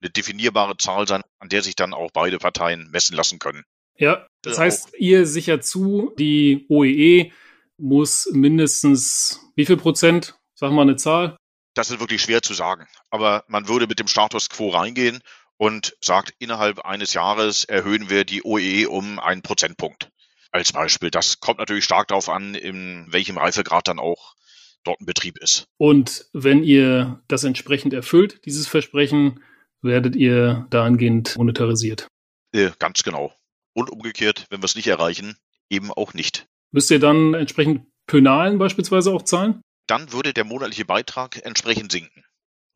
eine 0.00 0.10
definierbare 0.10 0.76
Zahl 0.76 1.06
sein, 1.06 1.22
an 1.38 1.48
der 1.48 1.62
sich 1.62 1.76
dann 1.76 1.94
auch 1.94 2.10
beide 2.12 2.38
Parteien 2.38 2.90
messen 2.90 3.16
lassen 3.16 3.38
können. 3.38 3.64
Ja, 3.98 4.26
das 4.42 4.58
heißt, 4.58 4.92
ihr 4.98 5.26
sichert 5.26 5.64
zu, 5.64 6.14
die 6.18 6.66
OEE 6.68 7.20
e 7.20 7.32
muss 7.76 8.28
mindestens 8.32 9.40
wie 9.56 9.66
viel 9.66 9.76
Prozent, 9.76 10.36
sag 10.54 10.72
mal 10.72 10.82
eine 10.82 10.96
Zahl? 10.96 11.36
Das 11.74 11.90
ist 11.90 12.00
wirklich 12.00 12.22
schwer 12.22 12.42
zu 12.42 12.54
sagen. 12.54 12.86
Aber 13.10 13.44
man 13.48 13.68
würde 13.68 13.86
mit 13.86 13.98
dem 13.98 14.08
Status 14.08 14.48
quo 14.48 14.68
reingehen 14.70 15.20
und 15.56 15.96
sagt, 16.00 16.32
innerhalb 16.38 16.80
eines 16.80 17.14
Jahres 17.14 17.64
erhöhen 17.64 18.10
wir 18.10 18.24
die 18.24 18.42
OEE 18.44 18.82
e 18.82 18.86
um 18.86 19.18
einen 19.18 19.42
Prozentpunkt. 19.42 20.10
Als 20.50 20.72
Beispiel. 20.72 21.10
Das 21.10 21.40
kommt 21.40 21.58
natürlich 21.58 21.84
stark 21.84 22.08
darauf 22.08 22.28
an, 22.28 22.54
in 22.54 23.06
welchem 23.10 23.36
Reifegrad 23.36 23.86
dann 23.86 23.98
auch 23.98 24.34
dort 24.82 25.00
ein 25.00 25.06
Betrieb 25.06 25.38
ist. 25.38 25.66
Und 25.76 26.26
wenn 26.32 26.62
ihr 26.62 27.20
das 27.28 27.44
entsprechend 27.44 27.92
erfüllt, 27.92 28.40
dieses 28.46 28.66
Versprechen, 28.66 29.42
werdet 29.82 30.16
ihr 30.16 30.66
dahingehend 30.70 31.36
monetarisiert. 31.36 32.08
Äh, 32.52 32.70
ganz 32.78 33.02
genau. 33.02 33.32
Und 33.78 33.90
umgekehrt, 33.90 34.46
wenn 34.50 34.60
wir 34.60 34.64
es 34.64 34.74
nicht 34.74 34.88
erreichen, 34.88 35.36
eben 35.70 35.92
auch 35.92 36.12
nicht. 36.12 36.48
Müsst 36.72 36.90
ihr 36.90 36.98
dann 36.98 37.34
entsprechend 37.34 37.86
Pönalen 38.08 38.58
beispielsweise 38.58 39.12
auch 39.12 39.22
zahlen? 39.22 39.60
Dann 39.86 40.12
würde 40.12 40.34
der 40.34 40.42
monatliche 40.42 40.84
Beitrag 40.84 41.44
entsprechend 41.44 41.92
sinken. 41.92 42.24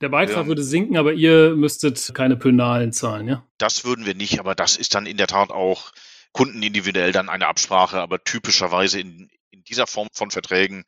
Der 0.01 0.11
Beitrag 0.11 0.45
ja. 0.45 0.47
würde 0.47 0.63
sinken, 0.63 0.97
aber 0.97 1.13
ihr 1.13 1.57
müsstet 1.57 2.13
keine 2.15 2.37
Pönalen 2.37 2.93
zahlen, 2.93 3.27
ja? 3.27 3.45
Das 3.59 3.85
würden 3.85 4.07
wir 4.07 4.15
nicht, 4.15 4.39
aber 4.39 4.55
das 4.55 4.77
ist 4.77 4.95
dann 4.95 5.07
in 5.07 5.17
der 5.17 5.27
Tat 5.27 5.51
auch 5.51 5.91
kundenindividuell 6.33 7.11
dann 7.11 7.29
eine 7.29 7.49
Absprache, 7.49 8.01
aber 8.01 8.23
typischerweise 8.23 9.01
in, 9.01 9.29
in 9.51 9.65
dieser 9.65 9.89
Form 9.89 10.09
von 10.13 10.31
Verträgen 10.31 10.85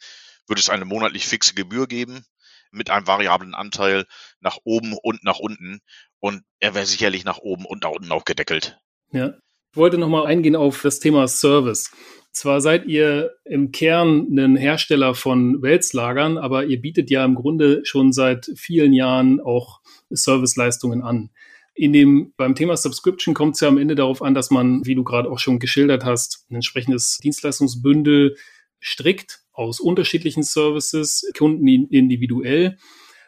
würde 0.47 0.61
es 0.61 0.71
eine 0.71 0.85
monatlich 0.85 1.27
fixe 1.27 1.55
Gebühr 1.55 1.89
geben 1.89 2.25
mit 2.71 2.89
einem 2.89 3.09
variablen 3.09 3.55
Anteil 3.55 4.07
nach 4.39 4.59
oben 4.63 4.95
und 5.03 5.25
nach 5.25 5.41
unten. 5.41 5.81
Und 6.21 6.45
er 6.61 6.77
wäre 6.77 6.87
sicherlich 6.87 7.25
nach 7.25 7.39
oben 7.39 7.65
und 7.67 7.83
nach 7.83 7.91
unten 7.91 8.13
auch 8.13 8.25
gedeckelt. 8.25 8.79
Ja. 9.11 9.35
Ich 9.75 9.77
wollte 9.77 9.99
nochmal 9.99 10.27
eingehen 10.27 10.55
auf 10.55 10.83
das 10.83 11.01
Thema 11.01 11.27
Service. 11.27 11.91
Zwar 12.31 12.61
seid 12.61 12.87
ihr 12.87 13.33
im 13.45 13.73
Kern 13.73 14.29
ein 14.39 14.55
Hersteller 14.55 15.17
von 15.17 15.63
Wälzlagern, 15.63 16.39
aber 16.39 16.67
ihr 16.67 16.81
bietet 16.81 17.11
ja 17.11 17.25
im 17.25 17.35
Grunde 17.35 17.81
schon 17.85 18.13
seit 18.13 18.53
vielen 18.55 18.93
Jahren 18.93 19.41
auch 19.41 19.81
Serviceleistungen 20.11 21.03
an. 21.03 21.31
In 21.75 21.93
dem, 21.93 22.33
beim 22.37 22.55
Thema 22.55 22.77
Subscription 22.77 23.35
kommt 23.35 23.57
es 23.57 23.63
ja 23.63 23.69
am 23.69 23.77
Ende 23.77 23.97
darauf 23.97 24.23
an, 24.23 24.33
dass 24.33 24.53
man, 24.53 24.87
wie 24.87 24.95
du 24.95 25.03
gerade 25.03 25.29
auch 25.29 25.41
schon 25.41 25.59
geschildert 25.59 26.05
hast, 26.05 26.47
ein 26.51 26.55
entsprechendes 26.55 27.19
Dienstleistungsbündel 27.19 28.37
strickt 28.79 29.41
aus 29.53 29.81
unterschiedlichen 29.81 30.45
Services, 30.45 31.29
Kunden 31.37 31.67
individuell. 31.67 32.79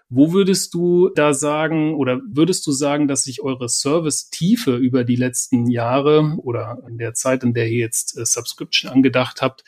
Wo 0.08 0.32
würdest 0.32 0.72
du 0.72 1.08
da 1.08 1.34
sagen 1.34 1.94
oder 1.94 2.20
würdest 2.28 2.66
du 2.66 2.72
sagen, 2.72 3.08
dass 3.08 3.24
sich 3.24 3.42
eure 3.42 3.68
Service-Tiefe 3.68 4.76
über 4.76 5.02
die 5.02 5.16
letzten 5.16 5.68
Jahre 5.68 6.36
oder 6.38 6.78
in 6.88 6.98
der 6.98 7.14
Zeit, 7.14 7.42
in 7.42 7.54
der 7.54 7.68
ihr 7.68 7.78
jetzt 7.78 8.16
äh, 8.16 8.24
Subscription 8.24 8.90
angedacht 8.90 9.42
habt, 9.42 9.64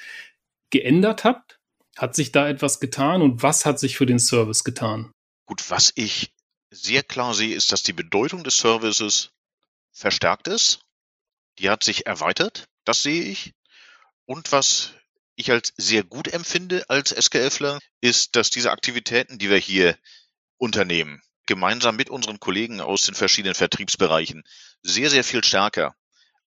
geändert 0.71 1.25
habt? 1.25 1.59
Hat 1.97 2.15
sich 2.15 2.31
da 2.31 2.49
etwas 2.49 2.79
getan 2.79 3.23
und 3.23 3.43
was 3.43 3.67
hat 3.67 3.81
sich 3.81 3.97
für 3.97 4.07
den 4.07 4.21
Service 4.21 4.63
getan? 4.63 5.11
Gut, 5.47 5.69
was 5.71 5.93
ich 5.97 6.33
sehr 6.71 7.03
klar 7.03 7.35
sehe, 7.35 7.57
ist, 7.57 7.73
dass 7.73 7.83
die 7.83 7.93
Bedeutung 7.93 8.45
des 8.45 8.59
Services 8.59 9.31
verstärkt 9.91 10.47
ist. 10.47 10.81
Die 11.59 11.71
hat 11.71 11.83
sich 11.83 12.07
erweitert, 12.07 12.69
das 12.85 13.03
sehe 13.03 13.23
ich. 13.23 13.55
Und 14.27 14.53
was 14.53 14.93
ich 15.35 15.51
als 15.51 15.73
sehr 15.77 16.05
gut 16.05 16.29
empfinde 16.29 16.89
als 16.89 17.11
SKFler, 17.11 17.81
ist, 18.01 18.37
dass 18.37 18.51
diese 18.51 18.71
Aktivitäten, 18.71 19.39
die 19.39 19.51
wir 19.51 19.57
hier 19.57 19.97
unternehmen, 20.59 21.23
gemeinsam 21.47 21.97
mit 21.97 22.11
unseren 22.11 22.41
Kollegen 22.41 22.81
aus 22.81 23.03
den 23.03 23.15
verschiedenen 23.15 23.55
Vertriebsbereichen, 23.55 24.45
sehr, 24.83 25.11
sehr 25.11 25.25
viel 25.25 25.43
stärker 25.43 25.95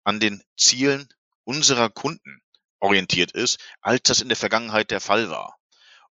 an 0.04 0.20
den 0.20 0.44
Zielen 0.58 1.10
unserer 1.44 1.90
Kunden 1.90 2.42
orientiert 2.80 3.32
ist, 3.32 3.60
als 3.82 4.04
das 4.04 4.22
in 4.22 4.28
der 4.28 4.38
Vergangenheit 4.38 4.92
der 4.92 5.02
Fall 5.02 5.30
war. 5.30 5.58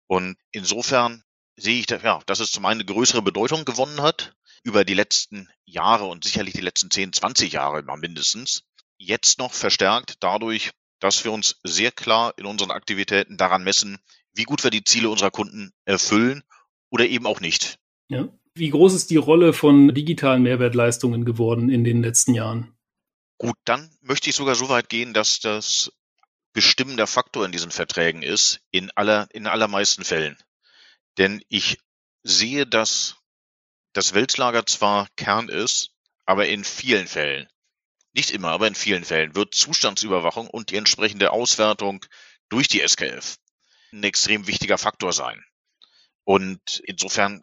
Und 0.07 0.37
insofern 0.51 1.25
sehe 1.57 1.81
ich, 1.81 1.91
ja, 1.91 2.21
dass 2.27 2.41
es 2.41 2.51
zum 2.51 2.65
einen 2.65 2.81
eine 2.81 2.93
größere 2.93 3.23
Bedeutung 3.23 3.65
gewonnen 3.65 4.03
hat 4.03 4.35
über 4.63 4.85
die 4.85 4.95
letzten 4.95 5.49
Jahre 5.65 6.05
und 6.05 6.25
sicherlich 6.25 6.55
die 6.55 6.61
letzten 6.61 6.91
10, 6.91 7.13
20 7.13 7.53
Jahre 7.53 7.83
mal 7.83 7.97
mindestens. 7.97 8.63
Jetzt 8.99 9.39
noch 9.39 9.53
verstärkt 9.53 10.15
dadurch, 10.21 10.71
dass 11.01 11.25
wir 11.25 11.33
uns 11.33 11.57
sehr 11.65 11.91
klar 11.93 12.35
in 12.37 12.47
unseren 12.47 12.71
Aktivitäten 12.71 13.37
daran 13.37 13.65
messen, 13.65 13.99
wie 14.33 14.45
gut 14.45 14.63
wir 14.63 14.71
die 14.71 14.85
Ziele 14.85 15.09
unserer 15.09 15.31
Kunden 15.31 15.73
erfüllen 15.85 16.43
oder 16.91 17.07
eben 17.07 17.27
auch 17.27 17.41
nicht. 17.41 17.80
Ja. 18.11 18.29
Wie 18.55 18.71
groß 18.71 18.95
ist 18.95 19.11
die 19.11 19.17
Rolle 19.17 19.53
von 19.53 19.95
digitalen 19.95 20.43
Mehrwertleistungen 20.43 21.25
geworden 21.25 21.71
in 21.71 21.85
den 21.85 22.03
letzten 22.03 22.35
Jahren? 22.35 22.77
Gut, 23.39 23.57
dann 23.65 23.91
möchte 24.03 24.29
ich 24.29 24.37
sogar 24.37 24.57
so 24.57 24.69
weit 24.69 24.89
gehen, 24.89 25.15
dass 25.15 25.41
das 25.41 25.93
bestimmender 26.53 27.07
Faktor 27.07 27.47
in 27.47 27.53
diesen 27.53 27.71
Verträgen 27.71 28.23
ist, 28.23 28.61
in 28.73 28.91
aller, 28.97 29.29
in 29.33 29.47
allermeisten 29.47 30.05
Fällen. 30.05 30.37
Denn 31.17 31.43
ich 31.49 31.79
sehe, 32.23 32.67
dass 32.67 33.17
das 33.93 34.13
Weltlager 34.13 34.67
zwar 34.67 35.09
Kern 35.17 35.49
ist, 35.49 35.93
aber 36.27 36.49
in 36.49 36.65
vielen 36.65 37.07
Fällen 37.07 37.49
nicht 38.13 38.31
immer, 38.31 38.49
aber 38.49 38.67
in 38.67 38.75
vielen 38.75 39.05
Fällen 39.05 39.35
wird 39.35 39.55
Zustandsüberwachung 39.55 40.49
und 40.49 40.71
die 40.71 40.77
entsprechende 40.77 41.31
Auswertung 41.31 42.05
durch 42.49 42.67
die 42.67 42.87
SKF 42.87 43.37
ein 43.93 44.03
extrem 44.03 44.47
wichtiger 44.47 44.79
Faktor 44.79 45.13
sein. 45.13 45.45
Und 46.25 46.81
insofern 46.85 47.43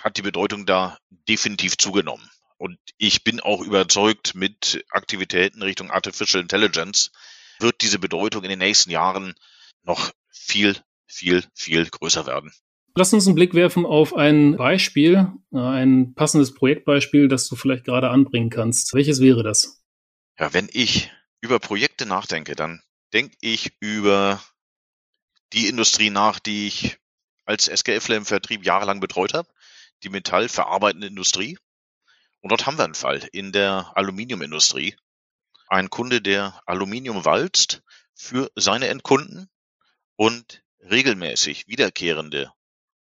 hat 0.00 0.16
die 0.16 0.22
Bedeutung 0.22 0.66
da 0.66 0.98
definitiv 1.28 1.76
zugenommen. 1.76 2.28
Und 2.56 2.78
ich 2.98 3.24
bin 3.24 3.40
auch 3.40 3.60
überzeugt, 3.60 4.34
mit 4.34 4.84
Aktivitäten 4.90 5.62
Richtung 5.62 5.90
Artificial 5.90 6.42
Intelligence 6.42 7.10
wird 7.58 7.82
diese 7.82 7.98
Bedeutung 7.98 8.42
in 8.44 8.50
den 8.50 8.58
nächsten 8.58 8.90
Jahren 8.90 9.34
noch 9.82 10.12
viel, 10.30 10.76
viel, 11.06 11.44
viel 11.54 11.86
größer 11.86 12.26
werden. 12.26 12.52
Lass 12.96 13.12
uns 13.12 13.26
einen 13.26 13.34
Blick 13.34 13.54
werfen 13.54 13.86
auf 13.86 14.14
ein 14.14 14.56
Beispiel, 14.56 15.32
äh, 15.52 15.58
ein 15.58 16.14
passendes 16.14 16.54
Projektbeispiel, 16.54 17.26
das 17.26 17.48
du 17.48 17.56
vielleicht 17.56 17.84
gerade 17.84 18.10
anbringen 18.10 18.50
kannst. 18.50 18.94
Welches 18.94 19.20
wäre 19.20 19.42
das? 19.42 19.82
Ja, 20.38 20.52
wenn 20.52 20.68
ich 20.72 21.10
über 21.40 21.58
Projekte 21.58 22.06
nachdenke, 22.06 22.54
dann 22.54 22.82
denke 23.12 23.36
ich 23.40 23.72
über 23.80 24.40
die 25.52 25.68
Industrie 25.68 26.10
nach, 26.10 26.38
die 26.38 26.68
ich 26.68 26.98
als 27.44 27.66
SKFler 27.66 28.16
im 28.16 28.24
Vertrieb 28.24 28.64
jahrelang 28.64 29.00
betreut 29.00 29.34
habe, 29.34 29.48
die 30.04 30.10
metallverarbeitende 30.10 31.06
Industrie. 31.06 31.58
Und 32.40 32.50
dort 32.50 32.66
haben 32.66 32.78
wir 32.78 32.84
einen 32.84 32.94
Fall 32.94 33.26
in 33.32 33.52
der 33.52 33.92
Aluminiumindustrie. 33.94 34.96
Ein 35.68 35.90
Kunde, 35.90 36.20
der 36.20 36.60
Aluminium 36.66 37.24
walzt 37.24 37.82
für 38.14 38.50
seine 38.54 38.88
Endkunden 38.88 39.48
und 40.16 40.62
regelmäßig 40.78 41.66
wiederkehrende 41.66 42.52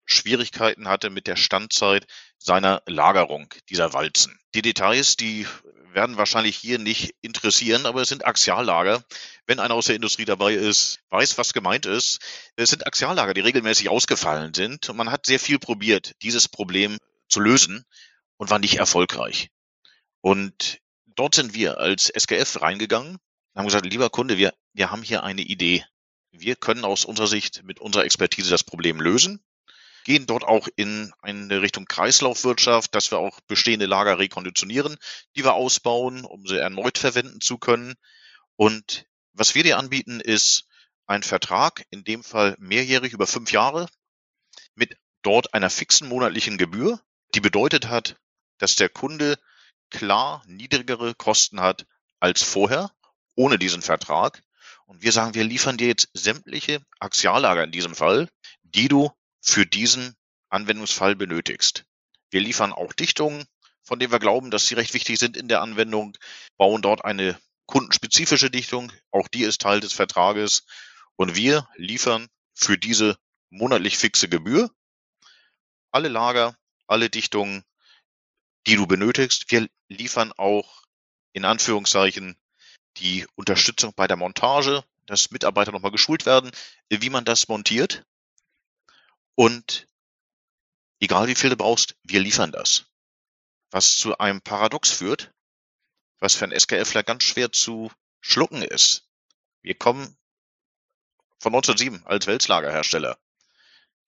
Schwierigkeiten 0.05 0.87
hatte 0.87 1.09
mit 1.09 1.27
der 1.27 1.35
Standzeit 1.35 2.07
seiner 2.37 2.81
Lagerung 2.85 3.53
dieser 3.69 3.93
Walzen. 3.93 4.39
Die 4.55 4.61
Details, 4.61 5.17
die 5.17 5.45
werden 5.97 6.15
wahrscheinlich 6.15 6.55
hier 6.55 6.77
nicht 6.77 7.15
interessieren, 7.21 7.85
aber 7.85 8.03
es 8.03 8.07
sind 8.07 8.25
Axiallager. 8.25 9.03
Wenn 9.47 9.59
einer 9.59 9.73
aus 9.73 9.87
der 9.87 9.95
Industrie 9.95 10.25
dabei 10.25 10.53
ist, 10.53 10.99
weiß, 11.09 11.37
was 11.37 11.53
gemeint 11.53 11.85
ist. 11.85 12.19
Es 12.55 12.69
sind 12.69 12.85
Axiallager, 12.85 13.33
die 13.33 13.41
regelmäßig 13.41 13.89
ausgefallen 13.89 14.53
sind. 14.53 14.87
Und 14.89 14.95
man 14.95 15.11
hat 15.11 15.25
sehr 15.25 15.39
viel 15.39 15.57
probiert, 15.57 16.13
dieses 16.21 16.47
Problem 16.47 16.97
zu 17.27 17.39
lösen 17.39 17.83
und 18.37 18.49
war 18.51 18.59
nicht 18.59 18.77
erfolgreich. 18.77 19.49
Und 20.21 20.79
dort 21.07 21.33
sind 21.33 21.55
wir 21.55 21.79
als 21.79 22.11
SKF 22.15 22.61
reingegangen 22.61 23.17
haben 23.57 23.65
gesagt, 23.65 23.85
lieber 23.85 24.09
Kunde, 24.09 24.37
wir, 24.37 24.53
wir 24.73 24.91
haben 24.91 25.01
hier 25.01 25.23
eine 25.23 25.41
Idee. 25.41 25.83
Wir 26.29 26.55
können 26.55 26.85
aus 26.85 27.05
unserer 27.05 27.27
Sicht 27.27 27.63
mit 27.63 27.79
unserer 27.79 28.05
Expertise 28.05 28.51
das 28.51 28.63
Problem 28.63 29.01
lösen 29.01 29.43
gehen 30.07 30.25
dort 30.25 30.45
auch 30.45 30.69
in 30.77 31.11
eine 31.21 31.61
Richtung 31.61 31.85
Kreislaufwirtschaft, 31.85 32.95
dass 32.95 33.11
wir 33.11 33.19
auch 33.19 33.41
bestehende 33.41 33.87
Lager 33.87 34.19
rekonditionieren, 34.19 34.95
die 35.35 35.43
wir 35.43 35.55
ausbauen, 35.55 36.23
um 36.23 36.47
sie 36.47 36.57
erneut 36.57 36.97
verwenden 36.97 37.41
zu 37.41 37.57
können. 37.57 37.93
Und 38.55 39.05
was 39.33 39.53
wir 39.53 39.63
dir 39.63 39.77
anbieten, 39.77 40.21
ist 40.21 40.69
ein 41.07 41.23
Vertrag, 41.23 41.85
in 41.89 42.05
dem 42.05 42.23
Fall 42.23 42.55
mehrjährig 42.57 43.11
über 43.11 43.27
fünf 43.27 43.51
Jahre, 43.51 43.89
mit 44.75 44.95
dort 45.23 45.53
einer 45.53 45.69
fixen 45.69 46.07
monatlichen 46.07 46.57
Gebühr, 46.57 47.01
die 47.35 47.41
bedeutet 47.41 47.89
hat, 47.89 48.15
dass 48.59 48.77
der 48.77 48.87
Kunde 48.87 49.37
klar 49.89 50.41
niedrigere 50.47 51.15
Kosten 51.15 51.59
hat 51.59 51.85
als 52.21 52.43
vorher, 52.43 52.91
ohne 53.35 53.59
diesen 53.59 53.81
Vertrag. 53.81 54.41
Und 54.85 55.01
wir 55.01 55.11
sagen, 55.11 55.33
wir 55.33 55.43
liefern 55.43 55.75
dir 55.75 55.89
jetzt 55.89 56.07
sämtliche 56.13 56.81
Axiallager 56.97 57.65
in 57.65 57.71
diesem 57.71 57.93
Fall, 57.93 58.29
die 58.63 58.87
du 58.87 59.11
für 59.47 59.65
diesen 59.65 60.15
Anwendungsfall 60.49 61.15
benötigst. 61.15 61.85
Wir 62.29 62.41
liefern 62.41 62.73
auch 62.73 62.93
Dichtungen, 62.93 63.45
von 63.83 63.99
denen 63.99 64.11
wir 64.11 64.19
glauben, 64.19 64.51
dass 64.51 64.67
sie 64.67 64.75
recht 64.75 64.93
wichtig 64.93 65.17
sind 65.17 65.37
in 65.37 65.47
der 65.47 65.61
Anwendung, 65.61 66.17
bauen 66.57 66.81
dort 66.81 67.05
eine 67.05 67.39
kundenspezifische 67.65 68.51
Dichtung, 68.51 68.91
auch 69.11 69.27
die 69.27 69.43
ist 69.43 69.61
Teil 69.61 69.79
des 69.79 69.93
Vertrages 69.93 70.65
und 71.15 71.35
wir 71.35 71.67
liefern 71.75 72.27
für 72.53 72.77
diese 72.77 73.17
monatlich 73.49 73.97
fixe 73.97 74.29
Gebühr 74.29 74.69
alle 75.91 76.09
Lager, 76.09 76.55
alle 76.87 77.09
Dichtungen, 77.09 77.63
die 78.67 78.75
du 78.75 78.85
benötigst. 78.87 79.49
Wir 79.49 79.67
liefern 79.89 80.33
auch 80.33 80.83
in 81.33 81.45
Anführungszeichen 81.45 82.37
die 82.97 83.25
Unterstützung 83.35 83.93
bei 83.95 84.07
der 84.07 84.17
Montage, 84.17 84.83
dass 85.05 85.31
Mitarbeiter 85.31 85.71
nochmal 85.71 85.91
geschult 85.91 86.25
werden, 86.25 86.51
wie 86.89 87.09
man 87.09 87.25
das 87.25 87.47
montiert. 87.47 88.05
Und 89.37 89.87
egal 90.99 91.27
wie 91.27 91.35
viel 91.35 91.51
du 91.51 91.57
brauchst, 91.57 91.95
wir 92.01 92.19
liefern 92.19 92.51
das. 92.51 92.85
Was 93.69 93.95
zu 93.97 94.17
einem 94.17 94.41
Paradox 94.41 94.91
führt, 94.91 95.31
was 96.17 96.33
für 96.33 96.45
einen 96.45 96.59
SKFler 96.59 97.03
ganz 97.03 97.21
schwer 97.23 97.51
zu 97.51 97.91
schlucken 98.19 98.63
ist. 98.63 99.07
Wir 99.61 99.75
kommen 99.75 100.17
von 101.37 101.53
1907 101.53 102.03
als 102.07 102.25
Wälzlagerhersteller. 102.25 103.19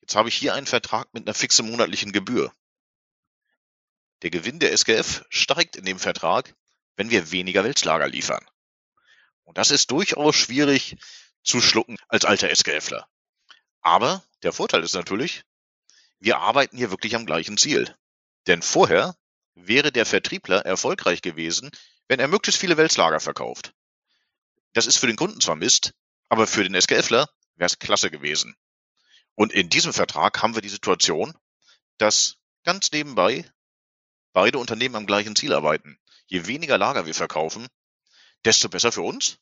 Jetzt 0.02 0.16
habe 0.16 0.30
ich 0.30 0.36
hier 0.36 0.56
einen 0.56 0.66
Vertrag 0.66 1.14
mit 1.14 1.28
einer 1.28 1.36
fixen 1.36 1.70
monatlichen 1.70 2.12
Gebühr. 2.12 2.52
Der 4.24 4.32
Gewinn 4.32 4.58
der 4.58 4.76
SKF 4.76 5.26
steigt 5.30 5.76
in 5.76 5.86
dem 5.86 6.00
Vertrag, 6.00 6.56
wenn 6.96 7.12
wir 7.12 7.30
weniger 7.30 7.64
Wälzlager 7.64 8.08
liefern. 8.08 8.44
Und 9.44 9.60
das 9.60 9.70
ist 9.70 9.92
durchaus 9.92 10.36
schwierig 10.36 10.98
zu 11.44 11.62
schlucken 11.62 11.98
als 12.08 12.26
alter 12.26 12.50
SKFler. 12.50 13.08
Aber 13.90 14.24
der 14.44 14.54
Vorteil 14.54 14.84
ist 14.84 14.94
natürlich, 14.94 15.46
wir 16.20 16.38
arbeiten 16.38 16.78
hier 16.78 16.92
wirklich 16.92 17.16
am 17.16 17.26
gleichen 17.26 17.58
Ziel. 17.58 17.92
Denn 18.46 18.62
vorher 18.62 19.16
wäre 19.56 19.92
der 19.92 20.06
Vertriebler 20.06 20.64
erfolgreich 20.64 21.24
gewesen, 21.24 21.72
wenn 22.08 22.20
er 22.20 22.28
möglichst 22.28 22.62
viele 22.62 22.78
Wälzlager 22.78 23.20
verkauft. 23.20 23.74
Das 24.74 24.86
ist 24.86 24.98
für 24.98 25.08
den 25.08 25.16
Kunden 25.16 25.42
zwar 25.42 25.56
Mist, 25.56 25.94
aber 26.28 26.46
für 26.46 26.64
den 26.64 26.80
SKFler 26.80 27.28
wäre 27.56 27.66
es 27.66 27.80
klasse 27.80 28.12
gewesen. 28.12 28.56
Und 29.34 29.54
in 29.54 29.70
diesem 29.70 29.92
Vertrag 29.92 30.40
haben 30.44 30.54
wir 30.54 30.62
die 30.62 30.70
Situation, 30.70 31.34
dass 31.98 32.38
ganz 32.66 32.92
nebenbei 32.92 33.52
beide 34.34 34.60
Unternehmen 34.60 34.98
am 34.98 35.08
gleichen 35.08 35.36
Ziel 35.36 35.52
arbeiten. 35.52 35.98
Je 36.28 36.46
weniger 36.46 36.78
Lager 36.78 37.08
wir 37.08 37.16
verkaufen, 37.16 37.68
desto 38.46 38.70
besser 38.70 38.92
für 38.92 39.02
uns 39.02 39.40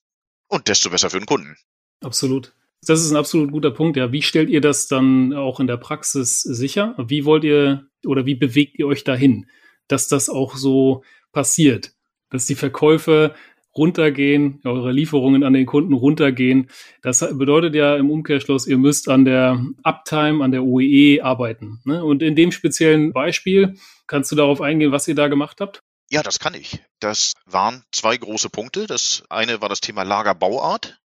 und 0.48 0.70
desto 0.70 0.90
besser 0.90 1.10
für 1.10 1.20
den 1.20 1.26
Kunden. 1.26 1.58
Absolut. 2.00 2.54
Das 2.86 3.02
ist 3.02 3.12
ein 3.12 3.18
absolut 3.18 3.52
guter 3.52 3.72
Punkt. 3.72 3.98
Ja, 3.98 4.12
wie 4.12 4.22
stellt 4.22 4.50
ihr 4.50 4.62
das 4.62 4.88
dann 4.88 5.34
auch 5.34 5.60
in 5.60 5.68
der 5.68 5.78
Praxis 5.78 6.42
sicher? 6.42 6.96
Wie 6.98 7.26
wollt 7.26 7.44
ihr 7.44 7.88
oder 8.06 8.26
wie 8.26 8.36
bewegt 8.36 8.78
ihr 8.80 8.88
euch 8.88 9.04
dahin, 9.04 9.48
dass 9.88 10.08
das 10.08 10.30
auch 10.30 10.56
so 10.56 11.04
passiert, 11.32 11.94
dass 12.30 12.46
die 12.46 12.56
Verkäufe 12.56 13.34
runtergehen, 13.78 14.60
eure 14.64 14.92
Lieferungen 14.92 15.44
an 15.44 15.54
den 15.54 15.66
Kunden 15.66 15.94
runtergehen. 15.94 16.70
Das 17.04 17.20
bedeutet 17.20 17.76
ja 17.76 17.96
im 17.96 18.10
Umkehrschluss, 18.10 18.66
ihr 18.66 18.78
müsst 18.78 19.08
an 19.08 19.24
der 19.24 19.64
Uptime, 19.84 20.44
an 20.44 20.52
der 20.52 20.64
OEE 20.64 21.22
arbeiten. 21.24 21.80
Ne? 21.86 22.04
Und 22.04 22.24
in 22.24 22.36
dem 22.36 22.52
speziellen 22.52 23.14
Beispiel 23.14 23.78
kannst 24.08 24.32
du 24.32 24.36
darauf 24.36 24.62
eingehen, 24.62 24.92
was 24.92 25.08
ihr 25.08 25.16
da 25.16 25.28
gemacht 25.28 25.62
habt? 25.62 25.84
Ja, 26.10 26.24
das 26.24 26.40
kann 26.40 26.54
ich. 26.54 26.80
Das 27.00 27.34
waren 27.46 27.84
zwei 27.92 28.18
große 28.18 28.50
Punkte. 28.50 28.88
Das 28.88 29.24
eine 29.30 29.62
war 29.62 29.70
das 29.70 29.82
Thema 29.82 30.04
Lagerbauart, 30.04 31.00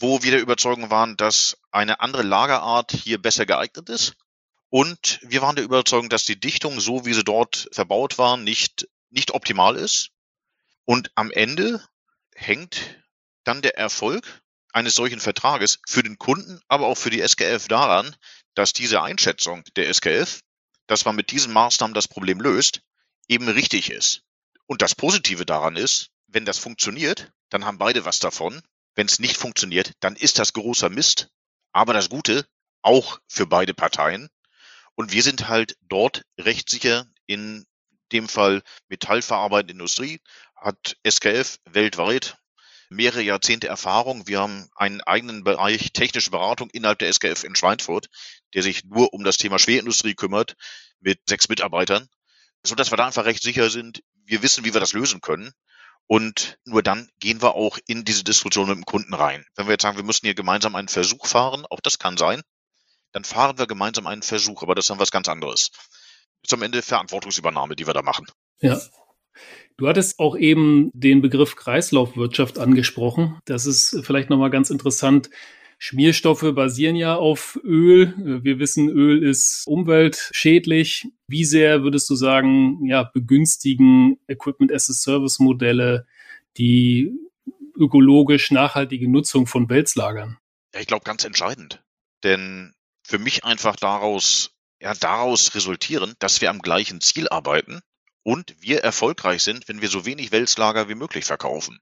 wo 0.00 0.22
wir 0.22 0.30
der 0.30 0.40
Überzeugung 0.40 0.90
waren, 0.90 1.16
dass 1.16 1.58
eine 1.70 2.00
andere 2.00 2.22
Lagerart 2.22 2.92
hier 2.92 3.20
besser 3.20 3.46
geeignet 3.46 3.88
ist. 3.88 4.16
Und 4.70 5.20
wir 5.22 5.42
waren 5.42 5.56
der 5.56 5.64
Überzeugung, 5.64 6.08
dass 6.08 6.24
die 6.24 6.40
Dichtung, 6.40 6.80
so 6.80 7.04
wie 7.04 7.14
sie 7.14 7.24
dort 7.24 7.68
verbaut 7.72 8.18
war, 8.18 8.36
nicht, 8.36 8.88
nicht 9.10 9.32
optimal 9.32 9.76
ist. 9.76 10.10
Und 10.84 11.10
am 11.14 11.30
Ende 11.30 11.84
hängt 12.34 13.02
dann 13.44 13.62
der 13.62 13.76
Erfolg 13.76 14.42
eines 14.72 14.94
solchen 14.94 15.20
Vertrages 15.20 15.80
für 15.86 16.02
den 16.02 16.18
Kunden, 16.18 16.60
aber 16.68 16.86
auch 16.86 16.96
für 16.96 17.10
die 17.10 17.26
SKF 17.26 17.68
daran, 17.68 18.16
dass 18.54 18.72
diese 18.72 19.02
Einschätzung 19.02 19.64
der 19.76 19.92
SKF, 19.92 20.40
dass 20.86 21.04
man 21.04 21.16
mit 21.16 21.30
diesen 21.30 21.52
Maßnahmen 21.52 21.94
das 21.94 22.08
Problem 22.08 22.40
löst, 22.40 22.82
eben 23.28 23.48
richtig 23.48 23.90
ist. 23.90 24.22
Und 24.66 24.82
das 24.82 24.94
Positive 24.94 25.44
daran 25.44 25.76
ist, 25.76 26.10
wenn 26.28 26.44
das 26.44 26.58
funktioniert, 26.58 27.32
dann 27.48 27.64
haben 27.64 27.78
beide 27.78 28.04
was 28.04 28.20
davon. 28.20 28.62
Wenn 28.94 29.06
es 29.06 29.18
nicht 29.18 29.36
funktioniert, 29.36 29.92
dann 30.00 30.16
ist 30.16 30.38
das 30.38 30.52
großer 30.52 30.88
Mist. 30.88 31.30
Aber 31.72 31.92
das 31.92 32.08
Gute 32.08 32.46
auch 32.82 33.20
für 33.28 33.46
beide 33.46 33.74
Parteien. 33.74 34.28
Und 34.94 35.12
wir 35.12 35.22
sind 35.22 35.48
halt 35.48 35.76
dort 35.82 36.22
recht 36.38 36.68
sicher 36.68 37.06
in 37.26 37.64
dem 38.12 38.28
Fall 38.28 38.62
metallverarbeitende 38.88 39.72
Industrie, 39.72 40.20
hat 40.56 40.96
SKF 41.08 41.58
weltweit 41.64 42.36
mehrere 42.90 43.22
Jahrzehnte 43.22 43.68
Erfahrung. 43.68 44.26
Wir 44.26 44.40
haben 44.40 44.68
einen 44.74 45.00
eigenen 45.00 45.44
Bereich 45.44 45.92
technische 45.92 46.30
Beratung 46.30 46.68
innerhalb 46.70 46.98
der 46.98 47.12
SKF 47.12 47.44
in 47.44 47.54
Schweinfurt, 47.54 48.08
der 48.52 48.62
sich 48.62 48.84
nur 48.84 49.14
um 49.14 49.24
das 49.24 49.36
Thema 49.36 49.58
Schwerindustrie 49.58 50.14
kümmert, 50.14 50.56
mit 50.98 51.20
sechs 51.28 51.48
Mitarbeitern, 51.48 52.08
so 52.62 52.74
dass 52.74 52.90
wir 52.90 52.96
da 52.96 53.06
einfach 53.06 53.24
recht 53.24 53.42
sicher 53.42 53.70
sind. 53.70 54.02
Wir 54.24 54.42
wissen, 54.42 54.64
wie 54.64 54.74
wir 54.74 54.80
das 54.80 54.92
lösen 54.92 55.20
können. 55.20 55.52
Und 56.10 56.58
nur 56.64 56.82
dann 56.82 57.08
gehen 57.20 57.40
wir 57.40 57.54
auch 57.54 57.78
in 57.86 58.04
diese 58.04 58.24
Diskussion 58.24 58.68
mit 58.68 58.76
dem 58.76 58.84
Kunden 58.84 59.14
rein. 59.14 59.44
Wenn 59.54 59.66
wir 59.66 59.74
jetzt 59.74 59.82
sagen, 59.82 59.96
wir 59.96 60.02
müssen 60.02 60.26
hier 60.26 60.34
gemeinsam 60.34 60.74
einen 60.74 60.88
Versuch 60.88 61.28
fahren, 61.28 61.64
auch 61.70 61.78
das 61.78 62.00
kann 62.00 62.16
sein, 62.16 62.40
dann 63.12 63.22
fahren 63.22 63.58
wir 63.58 63.68
gemeinsam 63.68 64.08
einen 64.08 64.22
Versuch, 64.22 64.64
aber 64.64 64.74
das 64.74 64.86
ist 64.86 64.90
dann 64.90 64.98
was 64.98 65.12
ganz 65.12 65.28
anderes. 65.28 65.70
Das 66.42 66.48
ist 66.48 66.54
am 66.54 66.62
Ende 66.62 66.82
Verantwortungsübernahme, 66.82 67.76
die 67.76 67.86
wir 67.86 67.94
da 67.94 68.02
machen. 68.02 68.26
Ja, 68.60 68.80
Du 69.76 69.88
hattest 69.88 70.18
auch 70.18 70.36
eben 70.36 70.90
den 70.92 71.22
Begriff 71.22 71.54
Kreislaufwirtschaft 71.54 72.58
angesprochen. 72.58 73.38
Das 73.44 73.64
ist 73.64 74.00
vielleicht 74.02 74.28
nochmal 74.28 74.50
ganz 74.50 74.68
interessant. 74.68 75.30
Schmierstoffe 75.82 76.44
basieren 76.54 76.94
ja 76.94 77.16
auf 77.16 77.58
Öl. 77.64 78.12
Wir 78.44 78.58
wissen, 78.58 78.90
Öl 78.90 79.22
ist 79.24 79.66
umweltschädlich. 79.66 81.08
Wie 81.26 81.46
sehr 81.46 81.82
würdest 81.82 82.10
du 82.10 82.16
sagen, 82.16 82.84
ja, 82.84 83.04
begünstigen 83.04 84.18
Equipment 84.28 84.70
as 84.72 84.90
a 84.90 84.92
Service 84.92 85.38
Modelle 85.38 86.06
die 86.58 87.10
ökologisch 87.74 88.50
nachhaltige 88.50 89.10
Nutzung 89.10 89.46
von 89.46 89.70
Wälzlagern? 89.70 90.36
Ja, 90.74 90.80
ich 90.80 90.86
glaube 90.86 91.04
ganz 91.04 91.24
entscheidend. 91.24 91.82
Denn 92.24 92.74
für 93.02 93.18
mich 93.18 93.44
einfach 93.44 93.74
daraus, 93.74 94.50
ja, 94.82 94.92
daraus 94.92 95.54
resultieren, 95.54 96.12
dass 96.18 96.42
wir 96.42 96.50
am 96.50 96.58
gleichen 96.58 97.00
Ziel 97.00 97.26
arbeiten 97.30 97.80
und 98.22 98.54
wir 98.60 98.80
erfolgreich 98.80 99.42
sind, 99.42 99.66
wenn 99.66 99.80
wir 99.80 99.88
so 99.88 100.04
wenig 100.04 100.30
Wälzlager 100.30 100.90
wie 100.90 100.94
möglich 100.94 101.24
verkaufen. 101.24 101.80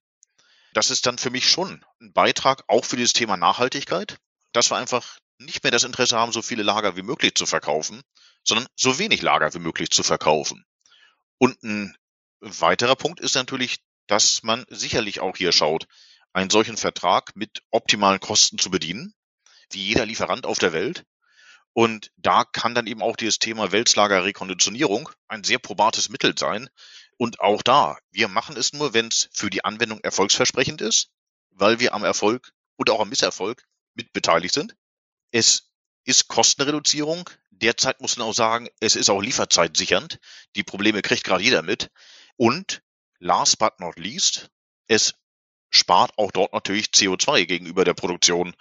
Das 0.73 0.91
ist 0.91 1.07
dann 1.07 1.19
für 1.19 1.31
mich 1.31 1.49
schon 1.49 1.85
ein 2.01 2.13
Beitrag 2.13 2.65
auch 2.69 2.85
für 2.85 2.97
dieses 2.97 3.13
Thema 3.13 3.37
Nachhaltigkeit, 3.37 4.19
dass 4.53 4.71
wir 4.71 4.77
einfach 4.77 5.19
nicht 5.39 5.63
mehr 5.63 5.71
das 5.71 5.85
Interesse 5.85 6.17
haben, 6.17 6.33
so 6.33 6.43
viele 6.43 6.63
Lager 6.63 6.97
wie 6.97 7.03
möglich 7.03 7.35
zu 7.35 7.47
verkaufen, 7.47 8.03
sondern 8.45 8.67
so 8.77 8.99
wenig 8.99 9.23
Lager 9.23 9.55
wie 9.55 9.61
möglich 9.61 9.91
zu 9.91 10.03
verkaufen. 10.03 10.65
Und 11.39 11.63
ein 11.63 11.97
weiterer 12.41 12.97
Punkt 12.97 13.21
ist 13.21 13.35
natürlich, 13.35 13.79
dass 14.07 14.43
man 14.43 14.65
sicherlich 14.69 15.21
auch 15.21 15.37
hier 15.37 15.53
schaut, 15.53 15.87
einen 16.33 16.51
solchen 16.51 16.77
Vertrag 16.77 17.37
mit 17.37 17.63
optimalen 17.71 18.21
Kosten 18.21 18.59
zu 18.59 18.71
bedienen, 18.71 19.15
wie 19.71 19.83
jeder 19.83 20.07
Lieferant 20.07 20.47
auf 20.47 20.59
der 20.59 20.73
Welt, 20.73 21.05
und 21.79 22.11
da 22.17 22.43
kann 22.43 22.75
dann 22.75 22.89
eben 22.89 23.03
auch 23.03 23.15
dieses 23.15 23.39
Thema 23.39 23.71
Wälzlagerrekonditionierung 23.71 25.11
ein 25.29 25.45
sehr 25.45 25.61
probates 25.61 26.09
Mittel 26.09 26.37
sein. 26.37 26.69
Und 27.19 27.41
auch 27.41 27.63
da, 27.63 27.99
wir 28.11 28.29
machen 28.29 28.57
es 28.57 28.73
nur, 28.73 28.95
wenn 28.95 29.09
es 29.09 29.29
für 29.33 29.51
die 29.51 29.65
Anwendung 29.65 30.01
erfolgsversprechend 30.01 30.81
ist, 30.81 31.11
weil 31.51 31.81
wir 31.81 31.93
am 31.93 32.05
Erfolg 32.05 32.53
und 32.77 32.89
auch 32.91 33.01
am 33.01 33.09
Misserfolg 33.09 33.67
mitbeteiligt 33.95 34.55
sind. 34.55 34.77
Es 35.33 35.71
ist 36.05 36.29
Kostenreduzierung. 36.29 37.29
Derzeit 37.51 38.01
muss 38.01 38.17
man 38.17 38.29
auch 38.29 38.35
sagen, 38.35 38.69
es 38.81 38.95
ist 38.95 39.11
auch 39.11 39.21
lieferzeitsichernd. 39.21 40.21
Die 40.55 40.63
Probleme 40.63 41.03
kriegt 41.03 41.25
gerade 41.25 41.43
jeder 41.43 41.63
mit. 41.63 41.91
Und 42.37 42.83
last 43.19 43.59
but 43.59 43.81
not 43.81 43.99
least, 43.99 44.49
es 44.87 45.15
spart 45.71 46.17
auch 46.17 46.31
dort 46.31 46.53
natürlich 46.53 46.87
CO2 46.87 47.47
gegenüber 47.47 47.85
der 47.85 47.95
Produktion 47.95 48.55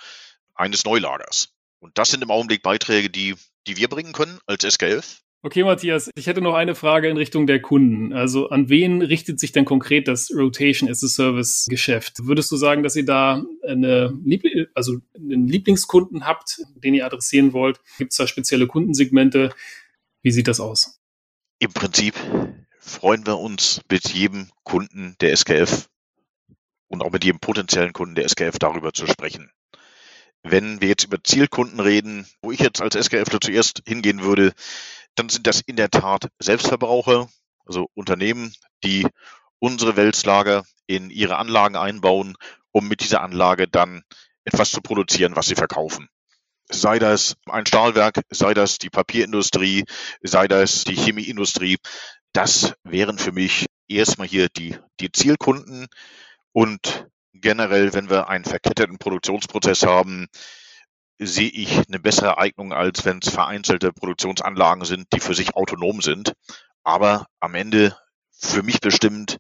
eines 0.56 0.84
Neulagers. 0.84 1.50
Und 1.80 1.98
das 2.00 2.10
sind 2.10 2.24
im 2.24 2.32
Augenblick 2.32 2.64
Beiträge, 2.64 3.12
die, 3.12 3.36
die 3.68 3.78
wir 3.78 3.88
bringen 3.88 4.14
können 4.14 4.40
als 4.48 4.64
SKF. 4.64 5.22
Okay, 5.44 5.64
Matthias, 5.64 6.10
ich 6.16 6.26
hätte 6.26 6.42
noch 6.42 6.56
eine 6.56 6.74
Frage 6.74 7.10
in 7.10 7.16
Richtung 7.16 7.46
der 7.46 7.62
Kunden. 7.62 8.12
Also 8.12 8.50
an 8.50 8.70
wen 8.70 9.04
richtet 9.04 9.40
sich 9.40 9.52
denn 9.52 9.66
konkret 9.66 10.08
das 10.08 10.32
Rotation 10.34 10.90
as 10.90 11.04
a 11.04 11.08
Service 11.08 11.68
Geschäft? 11.70 12.26
Würdest 12.26 12.52
du 12.52 12.58
sagen, 12.58 12.82
dass 12.82 12.96
ihr 12.96 13.06
da 13.06 13.44
eine 13.66 14.18
Liebl 14.26 14.70
also 14.74 14.98
einen 15.16 15.48
Lieblingskunden 15.48 16.26
habt, 16.26 16.62
den 16.84 16.96
ihr 16.96 17.06
adressieren 17.06 17.54
wollt? 17.54 17.80
Gibt 18.00 18.14
es 18.14 18.18
da 18.18 18.26
spezielle 18.26 18.66
Kundensegmente? 18.66 19.54
Wie 20.24 20.32
sieht 20.32 20.48
das 20.48 20.60
aus? 20.60 21.00
Im 21.60 21.72
Prinzip 21.72 22.16
freuen 22.80 23.26
wir 23.28 23.38
uns 23.38 23.82
mit 23.92 24.10
jedem 24.10 24.50
Kunden 24.64 25.16
der 25.22 25.36
SKF 25.38 25.88
und 26.88 27.04
auch 27.04 27.12
mit 27.12 27.24
jedem 27.24 27.40
potenziellen 27.40 27.94
Kunden 27.94 28.16
der 28.16 28.28
SKF 28.28 28.58
darüber 28.58 28.92
zu 28.92 29.06
sprechen. 29.06 29.52
Wenn 30.44 30.82
wir 30.82 30.88
jetzt 30.88 31.04
über 31.04 31.24
Zielkunden 31.24 31.80
reden, 31.80 32.26
wo 32.42 32.52
ich 32.52 32.60
jetzt 32.60 32.82
als 32.82 32.96
SKFler 32.96 33.40
zuerst 33.42 33.84
hingehen 33.86 34.24
würde, 34.24 34.54
dann 35.18 35.30
sind 35.30 35.48
das 35.48 35.62
in 35.62 35.76
der 35.76 35.90
Tat 35.90 36.30
Selbstverbraucher, 36.40 37.28
also 37.66 37.90
Unternehmen, 37.96 38.54
die 38.84 39.06
unsere 39.60 39.98
Wälzlager 39.98 40.64
in 40.86 41.10
ihre 41.10 41.38
Anlagen 41.38 41.76
einbauen, 41.76 42.36
um 42.72 42.88
mit 42.88 43.02
dieser 43.02 43.22
Anlage 43.22 43.68
dann 43.68 44.04
etwas 44.46 44.72
zu 44.72 44.82
produzieren, 44.82 45.36
was 45.36 45.48
sie 45.48 45.56
verkaufen. 45.56 46.08
Sei 46.70 47.00
das 47.00 47.36
ein 47.48 47.66
Stahlwerk, 47.66 48.22
sei 48.30 48.54
das 48.54 48.78
die 48.78 48.90
Papierindustrie, 48.90 49.86
sei 50.22 50.48
das 50.48 50.84
die 50.84 50.96
Chemieindustrie. 50.96 51.78
Das 52.34 52.76
wären 52.84 53.18
für 53.18 53.32
mich 53.32 53.66
erstmal 53.88 54.28
hier 54.28 54.50
die, 54.50 54.78
die 55.00 55.12
Zielkunden. 55.12 55.88
Und 56.52 57.08
generell, 57.34 57.94
wenn 57.94 58.10
wir 58.10 58.30
einen 58.30 58.46
verketteten 58.46 59.00
Produktionsprozess 59.00 59.84
haben, 59.84 60.28
sehe 61.20 61.50
ich 61.50 61.88
eine 61.88 62.00
bessere 62.00 62.38
Eignung, 62.38 62.74
als 62.74 63.06
wenn 63.06 63.20
es 63.22 63.30
vereinzelte 63.30 63.92
Produktionsanlagen 63.92 64.86
sind, 64.86 65.08
die 65.14 65.20
für 65.20 65.34
sich 65.34 65.56
autonom 65.56 66.02
sind. 66.02 66.34
Aber 66.84 67.28
am 67.40 67.56
Ende 67.56 67.98
für 68.32 68.64
mich 68.64 68.80
bestimmt, 68.80 69.38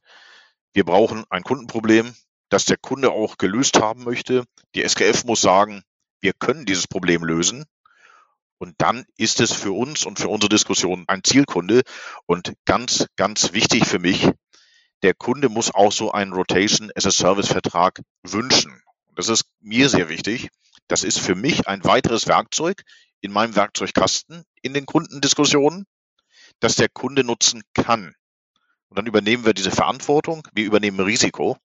wir 0.73 0.83
brauchen 0.83 1.23
ein 1.29 1.43
Kundenproblem, 1.43 2.13
das 2.49 2.65
der 2.65 2.77
Kunde 2.77 3.11
auch 3.11 3.37
gelöst 3.37 3.79
haben 3.79 4.03
möchte. 4.03 4.45
Die 4.75 4.87
SKF 4.87 5.23
muss 5.25 5.41
sagen, 5.41 5.83
wir 6.19 6.33
können 6.33 6.65
dieses 6.65 6.87
Problem 6.87 7.23
lösen. 7.23 7.65
Und 8.59 8.73
dann 8.79 9.05
ist 9.17 9.39
es 9.39 9.53
für 9.53 9.71
uns 9.71 10.05
und 10.05 10.17
für 10.17 10.29
unsere 10.29 10.49
Diskussion 10.49 11.05
ein 11.07 11.23
Zielkunde. 11.23 11.83
Und 12.25 12.53
ganz, 12.65 13.05
ganz 13.15 13.53
wichtig 13.53 13.85
für 13.85 13.99
mich, 13.99 14.29
der 15.03 15.13
Kunde 15.13 15.49
muss 15.49 15.73
auch 15.73 15.91
so 15.91 16.11
einen 16.11 16.33
Rotation 16.33 16.91
as 16.95 17.05
a 17.05 17.11
Service 17.11 17.49
Vertrag 17.49 18.01
wünschen. 18.23 18.81
Das 19.15 19.29
ist 19.29 19.45
mir 19.59 19.89
sehr 19.89 20.09
wichtig. 20.09 20.49
Das 20.87 21.03
ist 21.03 21.19
für 21.19 21.35
mich 21.35 21.67
ein 21.67 21.83
weiteres 21.83 22.27
Werkzeug 22.27 22.83
in 23.21 23.31
meinem 23.31 23.55
Werkzeugkasten 23.55 24.43
in 24.61 24.73
den 24.73 24.85
Kundendiskussionen, 24.85 25.85
das 26.59 26.75
der 26.75 26.89
Kunde 26.89 27.23
nutzen 27.23 27.63
kann. 27.73 28.13
Und 28.89 28.97
dann 28.97 29.05
übernehmen 29.05 29.45
wir 29.45 29.53
diese 29.53 29.71
Verantwortung, 29.71 30.47
wir 30.53 30.65
übernehmen 30.65 30.99
Risiko. 30.99 31.57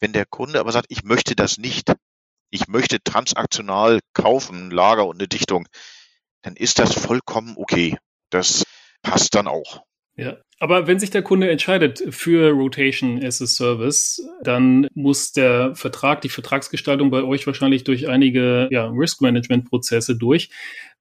Wenn 0.00 0.12
der 0.12 0.26
Kunde 0.26 0.58
aber 0.58 0.72
sagt, 0.72 0.86
ich 0.88 1.04
möchte 1.04 1.36
das 1.36 1.58
nicht, 1.58 1.92
ich 2.50 2.66
möchte 2.66 3.02
transaktional 3.02 4.00
kaufen, 4.14 4.70
Lager 4.70 5.06
und 5.06 5.16
eine 5.16 5.28
Dichtung, 5.28 5.68
dann 6.42 6.56
ist 6.56 6.78
das 6.78 6.94
vollkommen 6.94 7.54
okay. 7.56 7.98
Das 8.30 8.64
passt 9.02 9.34
dann 9.34 9.46
auch. 9.46 9.84
Ja, 10.16 10.38
aber 10.60 10.86
wenn 10.86 11.00
sich 11.00 11.08
der 11.08 11.22
Kunde 11.22 11.50
entscheidet 11.50 12.04
für 12.10 12.50
Rotation 12.50 13.24
as 13.24 13.40
a 13.40 13.46
Service, 13.46 14.22
dann 14.42 14.88
muss 14.92 15.32
der 15.32 15.74
Vertrag, 15.74 16.20
die 16.20 16.28
Vertragsgestaltung 16.28 17.10
bei 17.10 17.22
euch 17.22 17.46
wahrscheinlich 17.46 17.82
durch 17.82 18.08
einige 18.08 18.68
ja, 18.70 18.86
Risk-Management-Prozesse 18.86 20.16
durch. 20.16 20.50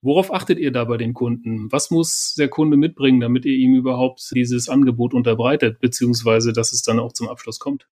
Worauf 0.02 0.34
achtet 0.34 0.60
ihr 0.60 0.72
da 0.72 0.86
bei 0.86 0.96
den 0.96 1.14
Kunden? 1.14 1.70
Was 1.74 1.92
muss 1.92 2.36
der 2.38 2.48
Kunde 2.48 2.78
mitbringen, 2.78 3.20
damit 3.20 3.44
ihr 3.44 3.56
ihm 3.56 3.76
überhaupt 3.76 4.32
dieses 4.34 4.70
Angebot 4.70 5.14
unterbreitet, 5.14 5.82
beziehungsweise 5.82 6.54
dass 6.54 6.72
es 6.72 6.82
dann 6.82 6.98
auch 6.98 7.12
zum 7.12 7.28
Abschluss 7.28 7.60
kommt? 7.60 7.90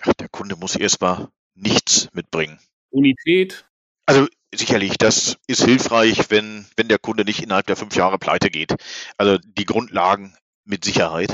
Ach, 0.00 0.14
der 0.14 0.28
Kunde 0.28 0.54
muss 0.54 0.76
erstmal 0.76 1.30
nichts 1.56 2.08
mitbringen. 2.12 2.60
Unität? 2.90 3.68
Also 4.06 4.28
sicherlich, 4.54 4.98
das 4.98 5.36
ist 5.48 5.64
hilfreich, 5.64 6.30
wenn, 6.30 6.66
wenn 6.76 6.86
der 6.86 7.00
Kunde 7.00 7.24
nicht 7.24 7.42
innerhalb 7.42 7.66
der 7.66 7.74
fünf 7.74 7.96
Jahre 7.96 8.18
pleite 8.18 8.50
geht. 8.50 8.76
Also 9.16 9.38
die 9.42 9.64
Grundlagen 9.64 10.36
mit 10.68 10.84
Sicherheit. 10.84 11.32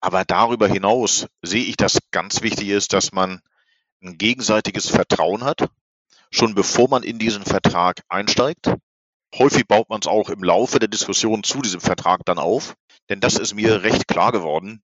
Aber 0.00 0.24
darüber 0.24 0.68
hinaus 0.68 1.26
sehe 1.42 1.64
ich, 1.64 1.76
dass 1.76 1.98
ganz 2.12 2.42
wichtig 2.42 2.68
ist, 2.68 2.92
dass 2.92 3.12
man 3.12 3.40
ein 4.02 4.18
gegenseitiges 4.18 4.88
Vertrauen 4.88 5.42
hat, 5.42 5.68
schon 6.30 6.54
bevor 6.54 6.88
man 6.88 7.02
in 7.02 7.18
diesen 7.18 7.44
Vertrag 7.44 8.02
einsteigt. 8.08 8.72
Häufig 9.34 9.66
baut 9.66 9.88
man 9.88 10.00
es 10.00 10.06
auch 10.06 10.28
im 10.30 10.42
Laufe 10.44 10.78
der 10.78 10.88
Diskussion 10.88 11.42
zu 11.42 11.62
diesem 11.62 11.80
Vertrag 11.80 12.24
dann 12.24 12.38
auf, 12.38 12.76
denn 13.08 13.20
das 13.20 13.36
ist 13.36 13.54
mir 13.54 13.82
recht 13.82 14.06
klar 14.06 14.32
geworden. 14.32 14.82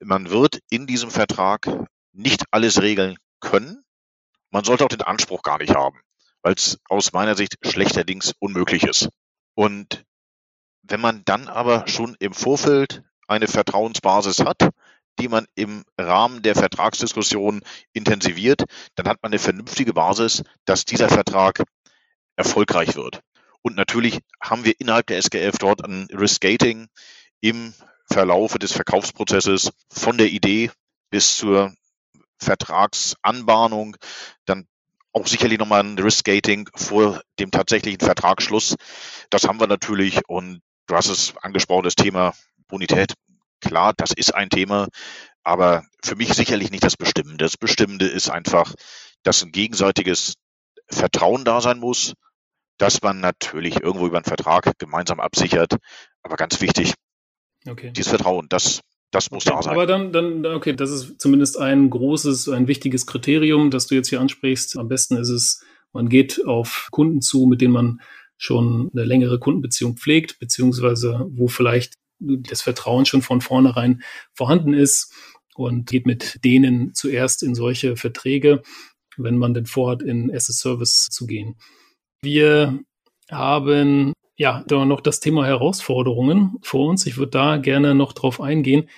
Man 0.00 0.30
wird 0.30 0.60
in 0.70 0.86
diesem 0.86 1.10
Vertrag 1.10 1.68
nicht 2.12 2.44
alles 2.50 2.80
regeln 2.82 3.16
können. 3.40 3.82
Man 4.50 4.64
sollte 4.64 4.84
auch 4.84 4.88
den 4.88 5.02
Anspruch 5.02 5.42
gar 5.42 5.58
nicht 5.58 5.74
haben, 5.74 6.00
weil 6.42 6.54
es 6.54 6.78
aus 6.88 7.12
meiner 7.12 7.34
Sicht 7.34 7.56
schlechterdings 7.62 8.34
unmöglich 8.38 8.84
ist. 8.84 9.08
Und 9.54 10.04
wenn 10.82 11.00
man 11.00 11.24
dann 11.24 11.48
aber 11.48 11.88
schon 11.88 12.16
im 12.18 12.32
Vorfeld 12.32 13.02
eine 13.28 13.48
Vertrauensbasis 13.48 14.40
hat, 14.40 14.70
die 15.18 15.28
man 15.28 15.46
im 15.54 15.84
Rahmen 15.98 16.42
der 16.42 16.54
Vertragsdiskussion 16.54 17.62
intensiviert, 17.92 18.64
dann 18.94 19.08
hat 19.08 19.18
man 19.22 19.32
eine 19.32 19.38
vernünftige 19.38 19.92
Basis, 19.92 20.42
dass 20.64 20.84
dieser 20.84 21.08
Vertrag 21.08 21.62
erfolgreich 22.36 22.96
wird. 22.96 23.20
Und 23.62 23.76
natürlich 23.76 24.18
haben 24.42 24.64
wir 24.64 24.78
innerhalb 24.80 25.06
der 25.06 25.18
SGF 25.18 25.58
dort 25.58 25.84
ein 25.84 26.08
Risk-Gating 26.12 26.88
im 27.40 27.74
Verlaufe 28.10 28.58
des 28.58 28.72
Verkaufsprozesses 28.72 29.70
von 29.90 30.18
der 30.18 30.30
Idee 30.30 30.70
bis 31.10 31.36
zur 31.36 31.72
Vertragsanbahnung, 32.38 33.96
dann 34.46 34.66
auch 35.12 35.26
sicherlich 35.26 35.58
nochmal 35.58 35.84
ein 35.84 35.98
Risk-Gating 35.98 36.68
vor 36.74 37.22
dem 37.38 37.50
tatsächlichen 37.50 38.00
Vertragsschluss. 38.00 38.76
Das 39.30 39.44
haben 39.44 39.60
wir 39.60 39.66
natürlich 39.66 40.26
und 40.26 40.62
du 40.86 40.96
hast 40.96 41.08
es 41.08 41.36
angesprochen, 41.36 41.84
das 41.84 41.94
Thema 41.94 42.32
Bonität, 42.72 43.12
klar, 43.60 43.92
das 43.94 44.12
ist 44.12 44.34
ein 44.34 44.48
Thema, 44.48 44.88
aber 45.44 45.84
für 46.02 46.16
mich 46.16 46.32
sicherlich 46.32 46.70
nicht 46.70 46.82
das 46.82 46.96
Bestimmende. 46.96 47.44
Das 47.44 47.58
Bestimmende 47.58 48.06
ist 48.06 48.30
einfach, 48.30 48.74
dass 49.22 49.42
ein 49.42 49.52
gegenseitiges 49.52 50.34
Vertrauen 50.88 51.44
da 51.44 51.60
sein 51.60 51.78
muss, 51.78 52.14
dass 52.78 53.02
man 53.02 53.20
natürlich 53.20 53.80
irgendwo 53.82 54.06
über 54.06 54.16
einen 54.16 54.24
Vertrag 54.24 54.72
gemeinsam 54.78 55.20
absichert. 55.20 55.76
Aber 56.22 56.36
ganz 56.36 56.62
wichtig, 56.62 56.94
okay. 57.68 57.92
dieses 57.94 58.08
Vertrauen, 58.08 58.46
das, 58.48 58.80
das 59.10 59.30
muss 59.30 59.46
okay, 59.46 59.56
da 59.56 59.62
sein. 59.62 59.74
Aber 59.74 59.86
dann, 59.86 60.12
dann, 60.12 60.46
okay, 60.46 60.74
das 60.74 60.90
ist 60.90 61.20
zumindest 61.20 61.58
ein 61.58 61.90
großes, 61.90 62.48
ein 62.48 62.68
wichtiges 62.68 63.06
Kriterium, 63.06 63.70
das 63.70 63.86
du 63.86 63.94
jetzt 63.94 64.08
hier 64.08 64.20
ansprichst. 64.20 64.78
Am 64.78 64.88
besten 64.88 65.16
ist 65.16 65.28
es, 65.28 65.62
man 65.92 66.08
geht 66.08 66.44
auf 66.46 66.88
Kunden 66.90 67.20
zu, 67.20 67.46
mit 67.46 67.60
denen 67.60 67.74
man 67.74 68.00
schon 68.38 68.90
eine 68.92 69.04
längere 69.04 69.38
Kundenbeziehung 69.38 69.96
pflegt, 69.96 70.38
beziehungsweise 70.40 71.26
wo 71.30 71.48
vielleicht 71.48 72.01
das 72.22 72.62
Vertrauen 72.62 73.06
schon 73.06 73.22
von 73.22 73.40
vornherein 73.40 74.02
vorhanden 74.34 74.74
ist 74.74 75.14
und 75.54 75.90
geht 75.90 76.06
mit 76.06 76.44
denen 76.44 76.94
zuerst 76.94 77.42
in 77.42 77.54
solche 77.54 77.96
Verträge, 77.96 78.62
wenn 79.16 79.36
man 79.36 79.54
denn 79.54 79.66
vorhat, 79.66 80.02
in 80.02 80.34
as 80.34 80.48
a 80.48 80.52
Service 80.52 81.08
zu 81.10 81.26
gehen. 81.26 81.56
Wir 82.22 82.78
haben 83.30 84.12
ja 84.36 84.64
da 84.66 84.84
noch 84.84 85.00
das 85.00 85.20
Thema 85.20 85.46
Herausforderungen 85.46 86.56
vor 86.62 86.88
uns. 86.88 87.06
Ich 87.06 87.16
würde 87.16 87.30
da 87.30 87.56
gerne 87.58 87.94
noch 87.94 88.12
drauf 88.12 88.40
eingehen. 88.40 88.88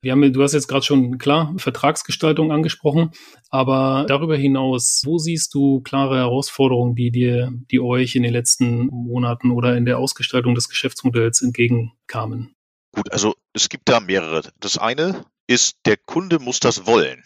Wir 0.00 0.12
haben, 0.12 0.32
du 0.32 0.42
hast 0.42 0.52
jetzt 0.52 0.68
gerade 0.68 0.84
schon 0.84 1.18
klar 1.18 1.54
Vertragsgestaltung 1.56 2.52
angesprochen, 2.52 3.10
aber 3.50 4.06
darüber 4.06 4.36
hinaus, 4.36 5.02
wo 5.04 5.18
siehst 5.18 5.52
du 5.54 5.80
klare 5.80 6.18
Herausforderungen, 6.18 6.94
die 6.94 7.10
dir, 7.10 7.52
die 7.72 7.80
euch 7.80 8.14
in 8.14 8.22
den 8.22 8.32
letzten 8.32 8.86
Monaten 8.86 9.50
oder 9.50 9.76
in 9.76 9.86
der 9.86 9.98
Ausgestaltung 9.98 10.54
des 10.54 10.68
Geschäftsmodells 10.68 11.42
entgegenkamen? 11.42 12.54
Gut, 12.92 13.12
also 13.12 13.36
es 13.52 13.68
gibt 13.68 13.88
da 13.88 14.00
mehrere. 14.00 14.42
Das 14.60 14.78
eine 14.78 15.26
ist, 15.46 15.78
der 15.84 15.96
Kunde 15.96 16.38
muss 16.38 16.60
das 16.60 16.86
wollen. 16.86 17.22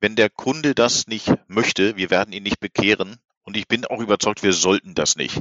Wenn 0.00 0.16
der 0.16 0.30
Kunde 0.30 0.74
das 0.74 1.06
nicht 1.06 1.32
möchte, 1.48 1.96
wir 1.96 2.10
werden 2.10 2.32
ihn 2.32 2.44
nicht 2.44 2.60
bekehren 2.60 3.18
und 3.42 3.56
ich 3.56 3.66
bin 3.66 3.84
auch 3.84 4.00
überzeugt, 4.00 4.42
wir 4.42 4.52
sollten 4.52 4.94
das 4.94 5.16
nicht. 5.16 5.40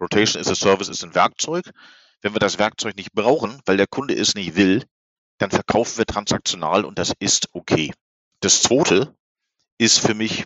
Rotation 0.00 0.40
as 0.40 0.48
a 0.48 0.54
Service 0.54 0.88
ist 0.88 1.04
ein 1.04 1.14
Werkzeug. 1.14 1.70
Wenn 2.20 2.34
wir 2.34 2.40
das 2.40 2.58
Werkzeug 2.58 2.96
nicht 2.96 3.12
brauchen, 3.12 3.60
weil 3.64 3.76
der 3.76 3.86
Kunde 3.86 4.14
es 4.14 4.34
nicht 4.34 4.56
will, 4.56 4.84
dann 5.38 5.50
verkaufen 5.50 5.98
wir 5.98 6.06
transaktional 6.06 6.84
und 6.84 6.98
das 6.98 7.12
ist 7.18 7.48
okay. 7.52 7.92
Das 8.40 8.62
zweite 8.62 9.16
ist 9.78 10.00
für 10.00 10.14
mich, 10.14 10.44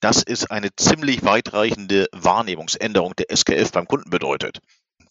das 0.00 0.22
ist 0.22 0.50
eine 0.50 0.74
ziemlich 0.76 1.24
weitreichende 1.24 2.08
Wahrnehmungsänderung 2.12 3.14
der 3.16 3.34
SKF 3.34 3.72
beim 3.72 3.86
Kunden 3.86 4.10
bedeutet. 4.10 4.60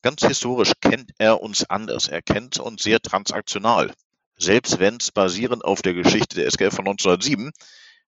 Ganz 0.01 0.25
historisch 0.25 0.73
kennt 0.81 1.11
er 1.17 1.41
uns 1.41 1.69
anders. 1.69 2.07
Er 2.07 2.21
kennt 2.21 2.59
uns 2.59 2.83
sehr 2.83 2.99
transaktional. 2.99 3.93
Selbst 4.37 4.79
wenn 4.79 4.97
es 4.97 5.11
basierend 5.11 5.65
auf 5.65 5.81
der 5.81 5.93
Geschichte 5.93 6.35
der 6.35 6.49
SKF 6.49 6.75
von 6.75 6.87
1907 6.87 7.51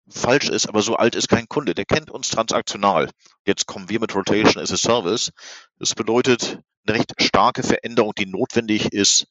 falsch 0.07 0.49
ist, 0.49 0.67
aber 0.67 0.81
so 0.81 0.95
alt 0.95 1.15
ist 1.15 1.27
kein 1.27 1.47
Kunde. 1.47 1.73
Der 1.73 1.85
kennt 1.85 2.11
uns 2.11 2.29
transaktional. 2.29 3.09
Jetzt 3.45 3.65
kommen 3.65 3.89
wir 3.89 3.99
mit 3.99 4.13
Rotation 4.15 4.61
as 4.61 4.71
a 4.71 4.77
Service. 4.77 5.31
Das 5.77 5.95
bedeutet 5.95 6.59
eine 6.85 6.97
recht 6.97 7.13
starke 7.21 7.63
Veränderung, 7.63 8.13
die 8.17 8.25
notwendig 8.25 8.93
ist 8.93 9.27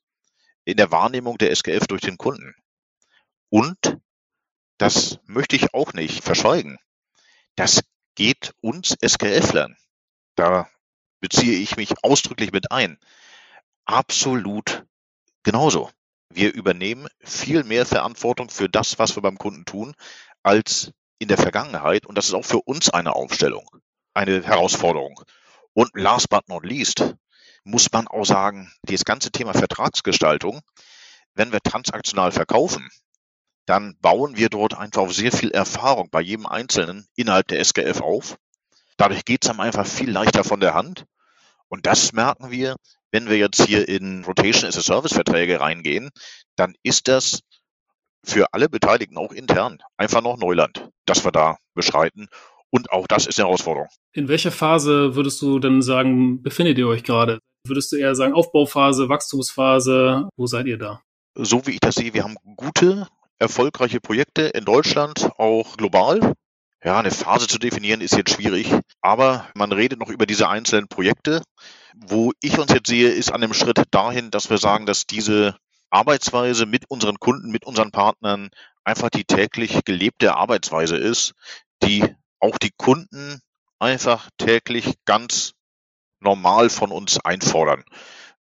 in 0.65 0.77
der 0.77 0.91
Wahrnehmung 0.91 1.39
der 1.39 1.55
SKF 1.55 1.87
durch 1.87 2.03
den 2.03 2.19
Kunden. 2.19 2.55
Und 3.49 3.99
das 4.77 5.19
möchte 5.25 5.57
ich 5.57 5.75
auch 5.75 5.93
nicht 5.93 6.23
verschweigen. 6.23 6.79
Das 7.57 7.83
geht 8.15 8.53
uns 8.61 8.97
SKF-Lern. 9.01 9.77
Da 10.35 10.69
beziehe 11.21 11.59
ich 11.59 11.77
mich 11.77 12.03
ausdrücklich 12.03 12.53
mit 12.53 12.71
ein. 12.73 12.99
Absolut 13.85 14.85
genauso. 15.43 15.91
Wir 16.31 16.53
übernehmen 16.53 17.09
viel 17.21 17.65
mehr 17.65 17.87
Verantwortung 17.87 18.51
für 18.51 18.69
das, 18.69 18.99
was 18.99 19.17
wir 19.17 19.23
beim 19.23 19.39
Kunden 19.39 19.65
tun, 19.65 19.95
als 20.43 20.93
in 21.19 21.29
der 21.29 21.39
Vergangenheit. 21.39 22.07
Und 22.07 22.17
das 22.17 22.27
ist 22.27 22.35
auch 22.35 22.45
für 22.45 22.61
uns 22.61 22.91
eine 22.91 23.15
Aufstellung, 23.15 23.69
eine 24.15 24.43
Herausforderung. 24.43 25.21
Und 25.73 25.91
last 25.95 26.29
but 26.29 26.49
not 26.49 26.65
least 26.65 27.15
muss 27.65 27.91
man 27.93 28.09
auch 28.09 28.25
sagen, 28.25 28.73
dieses 28.83 29.05
ganze 29.05 29.31
Thema 29.31 29.55
Vertragsgestaltung, 29.55 30.61
wenn 31.35 31.53
wir 31.53 31.61
transaktional 31.61 32.33
verkaufen, 32.33 32.89
dann 33.67 33.97
bauen 34.01 34.37
wir 34.37 34.49
dort 34.49 34.75
einfach 34.75 35.11
sehr 35.11 35.31
viel 35.31 35.51
Erfahrung 35.51 36.09
bei 36.11 36.21
jedem 36.21 36.47
Einzelnen 36.47 37.07
innerhalb 37.15 37.49
der 37.49 37.63
SKF 37.63 38.01
auf. 38.01 38.39
Dadurch 38.99 39.25
geht 39.25 39.45
es 39.45 39.51
einem 39.51 39.61
einfach 39.61 39.87
viel 39.87 40.11
leichter 40.11 40.45
von 40.45 40.61
der 40.61 40.75
Hand. 40.75 41.07
Und 41.69 41.87
das 41.87 42.13
merken 42.13 42.51
wir, 42.51 42.77
wenn 43.11 43.29
wir 43.29 43.39
jetzt 43.39 43.65
hier 43.65 43.89
in 43.89 44.25
Rotation 44.25 44.69
as 44.69 44.77
a 44.77 44.83
Service 44.83 45.15
Verträge 45.15 45.61
reingehen, 45.61 46.11
dann 46.57 46.75
ist 46.83 47.09
das 47.09 47.41
für 48.25 48.53
alle 48.53 48.69
Beteiligten 48.69 49.17
auch 49.17 49.33
intern 49.33 49.79
einfach 49.97 50.21
noch 50.21 50.37
Neuland, 50.37 50.89
das 51.07 51.25
wir 51.25 51.33
da 51.33 51.57
beschreiten. 51.75 52.29
Und 52.71 52.91
auch 52.93 53.07
das 53.07 53.27
ist 53.27 53.39
eine 53.39 53.47
Herausforderung. 53.47 53.89
In 54.13 54.29
welcher 54.29 54.51
Phase 54.51 55.15
würdest 55.15 55.41
du 55.41 55.59
denn 55.59 55.81
sagen, 55.81 56.43
befindet 56.43 56.77
ihr 56.77 56.89
euch 56.89 57.05
gerade? 57.05 57.39
Würdest 57.65 57.93
du 57.93 57.97
eher 57.97 58.15
sagen 58.15 58.35
Aufbauphase, 58.35 59.09
Wachstumsphase? 59.09 60.29
Wo 60.37 60.47
seid 60.47 60.67
ihr 60.67 60.77
da? 60.77 61.01
So 61.35 61.67
wie 61.67 61.73
ich 61.73 61.81
das 61.81 61.95
sehe, 61.95 62.13
wir 62.15 62.25
haben 62.25 62.37
gute, 62.57 63.07
erfolgreiche 63.39 64.01
Projekte 64.01 64.43
in 64.43 64.65
Deutschland, 64.65 65.31
auch 65.39 65.77
global. 65.77 66.35
Ja, 66.85 67.01
eine 67.01 67.11
Phase 67.11 67.49
zu 67.49 67.59
definieren 67.59 68.01
ist 68.01 68.15
jetzt 68.17 68.35
schwierig, 68.35 68.73
aber 69.01 69.49
man 69.55 69.73
redet 69.73 69.99
noch 69.99 70.11
über 70.11 70.27
diese 70.27 70.49
einzelnen 70.49 70.87
Projekte. 70.87 71.43
Wo 71.97 72.33
ich 72.41 72.57
uns 72.59 72.73
jetzt 72.73 72.87
sehe, 72.87 73.09
ist 73.11 73.33
an 73.33 73.41
dem 73.41 73.53
Schritt 73.53 73.83
dahin, 73.91 74.31
dass 74.31 74.49
wir 74.49 74.59
sagen, 74.59 74.87
dass 74.87 75.05
diese 75.05 75.57
Arbeitsweise 75.91 76.67
mit 76.67 76.89
unseren 76.89 77.19
Kunden, 77.19 77.51
mit 77.51 77.65
unseren 77.67 77.91
Partnern 77.91 78.51
einfach 78.85 79.11
die 79.11 79.25
täglich 79.25 79.85
gelebte 79.85 80.37
Arbeitsweise 80.37 80.97
ist, 80.97 81.33
die 81.83 82.05
auch 82.39 82.59
die 82.59 82.73
Kunden 82.77 83.41
einfach 83.81 84.29
täglich 84.39 84.95
ganz 85.05 85.55
normal 86.21 86.71
von 86.71 86.93
uns 86.93 87.19
einfordern. 87.19 87.83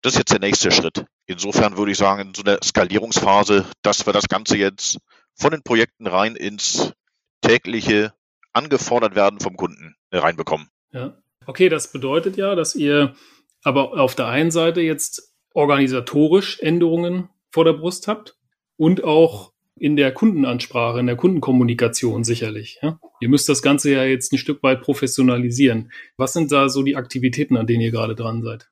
Das 0.02 0.12
ist 0.12 0.18
jetzt 0.20 0.32
der 0.32 0.40
nächste 0.40 0.70
Schritt. 0.70 1.04
Insofern 1.26 1.76
würde 1.76 1.90
ich 1.90 1.98
sagen, 1.98 2.28
in 2.28 2.34
so 2.34 2.42
einer 2.42 2.58
Skalierungsphase, 2.62 3.66
dass 3.82 4.06
wir 4.06 4.12
das 4.12 4.28
Ganze 4.28 4.56
jetzt 4.56 4.98
von 5.34 5.50
den 5.50 5.62
Projekten 5.64 6.06
rein 6.06 6.36
ins 6.36 6.92
tägliche 7.40 8.12
angefordert 8.52 9.14
werden 9.14 9.40
vom 9.40 9.56
Kunden 9.56 9.96
reinbekommen. 10.12 10.68
Ja. 10.92 11.16
Okay, 11.46 11.68
das 11.68 11.92
bedeutet 11.92 12.36
ja, 12.36 12.54
dass 12.54 12.74
ihr 12.74 13.14
aber 13.62 13.98
auf 13.98 14.14
der 14.14 14.26
einen 14.26 14.50
Seite 14.50 14.80
jetzt 14.80 15.34
organisatorisch 15.54 16.60
Änderungen 16.60 17.30
vor 17.50 17.64
der 17.64 17.72
Brust 17.72 18.06
habt 18.06 18.36
und 18.76 19.02
auch 19.04 19.52
in 19.74 19.96
der 19.96 20.12
Kundenansprache, 20.12 21.00
in 21.00 21.06
der 21.06 21.16
Kundenkommunikation 21.16 22.24
sicherlich. 22.24 22.78
Ja? 22.82 22.98
Ihr 23.20 23.28
müsst 23.28 23.48
das 23.48 23.62
Ganze 23.62 23.92
ja 23.92 24.04
jetzt 24.04 24.32
ein 24.32 24.38
Stück 24.38 24.62
weit 24.62 24.82
professionalisieren. 24.82 25.92
Was 26.16 26.32
sind 26.32 26.52
da 26.52 26.68
so 26.68 26.82
die 26.82 26.96
Aktivitäten, 26.96 27.56
an 27.56 27.66
denen 27.66 27.80
ihr 27.80 27.90
gerade 27.90 28.14
dran 28.14 28.42
seid? 28.42 28.68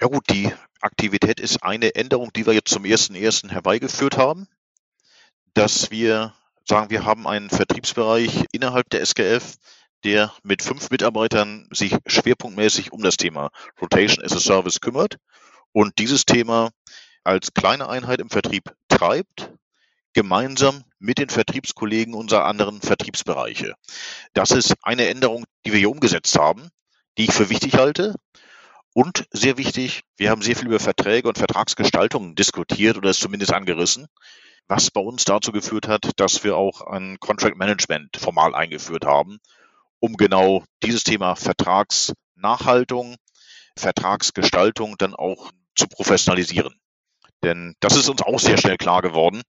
Ja 0.00 0.06
gut, 0.06 0.24
die 0.30 0.50
Aktivität 0.80 1.40
ist 1.40 1.62
eine 1.62 1.94
Änderung, 1.94 2.30
die 2.34 2.46
wir 2.46 2.54
jetzt 2.54 2.72
zum 2.72 2.84
ersten 2.84 3.14
ersten 3.14 3.50
herbeigeführt 3.50 4.16
haben, 4.16 4.48
dass 5.54 5.90
wir 5.90 6.34
sagen, 6.68 6.90
wir 6.90 7.04
haben 7.04 7.26
einen 7.26 7.50
Vertriebsbereich 7.50 8.44
innerhalb 8.52 8.88
der 8.90 9.04
SKF, 9.04 9.56
der 10.04 10.32
mit 10.42 10.62
fünf 10.62 10.90
Mitarbeitern 10.90 11.68
sich 11.72 11.96
schwerpunktmäßig 12.06 12.92
um 12.92 13.02
das 13.02 13.16
Thema 13.16 13.50
Rotation 13.80 14.24
as 14.24 14.32
a 14.32 14.40
Service 14.40 14.80
kümmert 14.80 15.16
und 15.72 15.98
dieses 15.98 16.24
Thema 16.24 16.70
als 17.24 17.52
kleine 17.52 17.88
Einheit 17.88 18.20
im 18.20 18.30
Vertrieb 18.30 18.72
treibt, 18.88 19.52
gemeinsam 20.12 20.84
mit 20.98 21.18
den 21.18 21.28
Vertriebskollegen 21.28 22.14
unserer 22.14 22.44
anderen 22.44 22.80
Vertriebsbereiche. 22.80 23.74
Das 24.32 24.50
ist 24.50 24.74
eine 24.82 25.08
Änderung, 25.08 25.44
die 25.64 25.72
wir 25.72 25.78
hier 25.78 25.90
umgesetzt 25.90 26.36
haben, 26.38 26.68
die 27.18 27.24
ich 27.24 27.32
für 27.32 27.50
wichtig 27.50 27.74
halte. 27.74 28.14
Und 28.92 29.26
sehr 29.30 29.56
wichtig, 29.56 30.02
wir 30.16 30.30
haben 30.30 30.42
sehr 30.42 30.56
viel 30.56 30.66
über 30.66 30.80
Verträge 30.80 31.28
und 31.28 31.38
Vertragsgestaltung 31.38 32.34
diskutiert 32.34 32.96
oder 32.96 33.10
es 33.10 33.20
zumindest 33.20 33.52
angerissen, 33.52 34.08
was 34.68 34.90
bei 34.90 35.00
uns 35.00 35.24
dazu 35.24 35.52
geführt 35.52 35.88
hat, 35.88 36.10
dass 36.16 36.44
wir 36.44 36.56
auch 36.56 36.82
ein 36.82 37.18
Contract 37.20 37.56
Management 37.56 38.16
formal 38.16 38.54
eingeführt 38.54 39.04
haben, 39.04 39.38
um 39.98 40.16
genau 40.16 40.64
dieses 40.82 41.04
Thema 41.04 41.36
Vertragsnachhaltung, 41.36 43.16
Vertragsgestaltung 43.76 44.96
dann 44.98 45.14
auch 45.14 45.50
zu 45.74 45.86
professionalisieren. 45.86 46.74
Denn 47.42 47.74
das 47.80 47.96
ist 47.96 48.08
uns 48.08 48.22
auch 48.22 48.38
sehr 48.38 48.58
schnell 48.58 48.76
klar 48.76 49.02
geworden. 49.02 49.42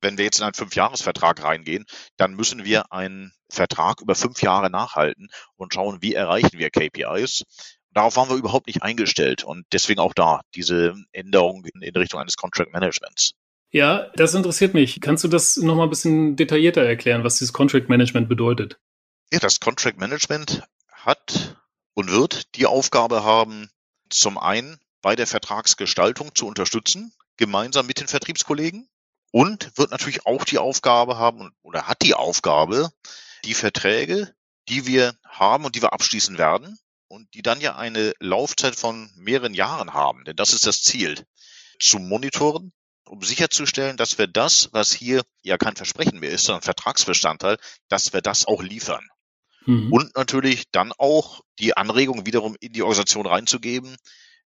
Wenn 0.00 0.18
wir 0.18 0.24
jetzt 0.24 0.38
in 0.38 0.44
einen 0.44 0.54
Fünfjahresvertrag 0.54 1.42
reingehen, 1.42 1.84
dann 2.16 2.34
müssen 2.34 2.64
wir 2.64 2.92
einen 2.92 3.32
Vertrag 3.50 4.00
über 4.00 4.14
fünf 4.14 4.42
Jahre 4.42 4.70
nachhalten 4.70 5.28
und 5.56 5.74
schauen, 5.74 6.02
wie 6.02 6.14
erreichen 6.14 6.58
wir 6.58 6.70
KPIs. 6.70 7.44
Darauf 7.92 8.16
waren 8.16 8.28
wir 8.28 8.36
überhaupt 8.36 8.66
nicht 8.66 8.82
eingestellt 8.82 9.44
und 9.44 9.66
deswegen 9.72 10.00
auch 10.00 10.14
da 10.14 10.42
diese 10.54 10.94
Änderung 11.12 11.64
in 11.64 11.96
Richtung 11.96 12.20
eines 12.20 12.36
Contract 12.36 12.72
Managements. 12.72 13.34
Ja, 13.70 14.10
das 14.14 14.34
interessiert 14.34 14.74
mich. 14.74 15.00
Kannst 15.00 15.24
du 15.24 15.28
das 15.28 15.56
nochmal 15.58 15.86
ein 15.86 15.90
bisschen 15.90 16.36
detaillierter 16.36 16.82
erklären, 16.82 17.24
was 17.24 17.38
dieses 17.38 17.52
Contract 17.52 17.88
Management 17.88 18.28
bedeutet? 18.28 18.78
Ja, 19.30 19.38
das 19.40 19.60
Contract 19.60 19.98
Management 19.98 20.62
hat 20.90 21.56
und 21.94 22.10
wird 22.10 22.54
die 22.54 22.66
Aufgabe 22.66 23.24
haben, 23.24 23.68
zum 24.08 24.38
einen 24.38 24.78
bei 25.02 25.16
der 25.16 25.26
Vertragsgestaltung 25.26 26.34
zu 26.34 26.46
unterstützen, 26.46 27.12
gemeinsam 27.36 27.86
mit 27.86 28.00
den 28.00 28.08
Vertriebskollegen 28.08 28.88
und 29.32 29.76
wird 29.76 29.90
natürlich 29.90 30.24
auch 30.26 30.44
die 30.44 30.58
Aufgabe 30.58 31.18
haben 31.18 31.50
oder 31.62 31.86
hat 31.86 32.02
die 32.02 32.14
Aufgabe, 32.14 32.90
die 33.44 33.54
Verträge, 33.54 34.34
die 34.68 34.86
wir 34.86 35.14
haben 35.24 35.64
und 35.64 35.76
die 35.76 35.82
wir 35.82 35.92
abschließen 35.92 36.38
werden 36.38 36.78
und 37.08 37.32
die 37.34 37.42
dann 37.42 37.60
ja 37.60 37.76
eine 37.76 38.14
Laufzeit 38.18 38.76
von 38.76 39.10
mehreren 39.14 39.54
Jahren 39.54 39.92
haben, 39.92 40.24
denn 40.24 40.36
das 40.36 40.52
ist 40.52 40.66
das 40.66 40.82
Ziel, 40.82 41.26
zu 41.78 41.98
monitoren, 41.98 42.72
um 43.08 43.22
sicherzustellen, 43.22 43.96
dass 43.96 44.18
wir 44.18 44.26
das, 44.26 44.70
was 44.72 44.92
hier 44.92 45.22
ja 45.42 45.58
kein 45.58 45.76
Versprechen 45.76 46.20
mehr 46.20 46.30
ist, 46.30 46.44
sondern 46.44 46.62
Vertragsbestandteil, 46.62 47.58
dass 47.88 48.12
wir 48.12 48.20
das 48.20 48.46
auch 48.46 48.62
liefern. 48.62 49.06
Mhm. 49.66 49.92
Und 49.92 50.16
natürlich 50.16 50.70
dann 50.70 50.92
auch 50.96 51.42
die 51.58 51.76
Anregung 51.76 52.26
wiederum 52.26 52.56
in 52.60 52.72
die 52.72 52.82
Organisation 52.82 53.26
reinzugeben, 53.26 53.96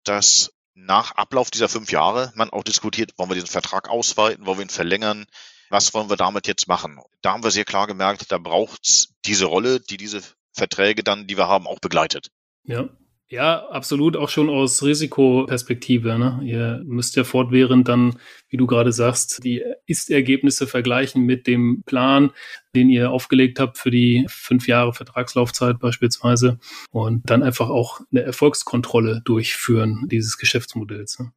dass 0.03 0.51
nach 0.73 1.11
Ablauf 1.11 1.51
dieser 1.51 1.69
fünf 1.69 1.91
Jahre 1.91 2.31
man 2.35 2.49
auch 2.49 2.63
diskutiert, 2.63 3.11
wollen 3.17 3.29
wir 3.29 3.35
diesen 3.35 3.47
Vertrag 3.47 3.89
ausweiten, 3.89 4.45
wollen 4.45 4.57
wir 4.57 4.65
ihn 4.65 4.69
verlängern, 4.69 5.25
was 5.69 5.93
wollen 5.93 6.09
wir 6.09 6.17
damit 6.17 6.47
jetzt 6.47 6.67
machen? 6.67 6.99
Da 7.21 7.33
haben 7.33 7.43
wir 7.43 7.51
sehr 7.51 7.65
klar 7.65 7.87
gemerkt, 7.87 8.31
da 8.31 8.37
braucht 8.37 8.85
es 8.85 9.13
diese 9.25 9.45
Rolle, 9.45 9.79
die 9.79 9.97
diese 9.97 10.21
Verträge 10.53 11.03
dann, 11.03 11.27
die 11.27 11.37
wir 11.37 11.47
haben, 11.47 11.67
auch 11.67 11.79
begleitet. 11.79 12.29
Ja. 12.63 12.89
Ja, 13.31 13.65
absolut, 13.69 14.17
auch 14.17 14.27
schon 14.27 14.49
aus 14.49 14.83
Risikoperspektive. 14.83 16.19
Ne? 16.19 16.41
Ihr 16.43 16.81
müsst 16.83 17.15
ja 17.15 17.23
fortwährend 17.23 17.87
dann, 17.87 18.17
wie 18.49 18.57
du 18.57 18.67
gerade 18.67 18.91
sagst, 18.91 19.45
die 19.45 19.63
Ist-Ergebnisse 19.85 20.67
vergleichen 20.67 21.23
mit 21.23 21.47
dem 21.47 21.81
Plan, 21.85 22.31
den 22.75 22.89
ihr 22.89 23.09
aufgelegt 23.09 23.57
habt 23.61 23.77
für 23.77 23.89
die 23.89 24.25
fünf 24.27 24.67
Jahre 24.67 24.91
Vertragslaufzeit 24.91 25.79
beispielsweise 25.79 26.59
und 26.89 27.29
dann 27.29 27.41
einfach 27.41 27.69
auch 27.69 28.01
eine 28.11 28.23
Erfolgskontrolle 28.23 29.21
durchführen 29.23 30.09
dieses 30.11 30.37
Geschäftsmodells. 30.37 31.19
Ne? 31.19 31.31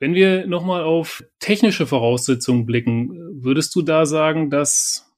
Wenn 0.00 0.12
wir 0.12 0.46
nochmal 0.46 0.82
auf 0.82 1.24
technische 1.40 1.86
Voraussetzungen 1.86 2.66
blicken, 2.66 3.42
würdest 3.42 3.74
du 3.74 3.80
da 3.80 4.04
sagen, 4.04 4.50
dass 4.50 5.10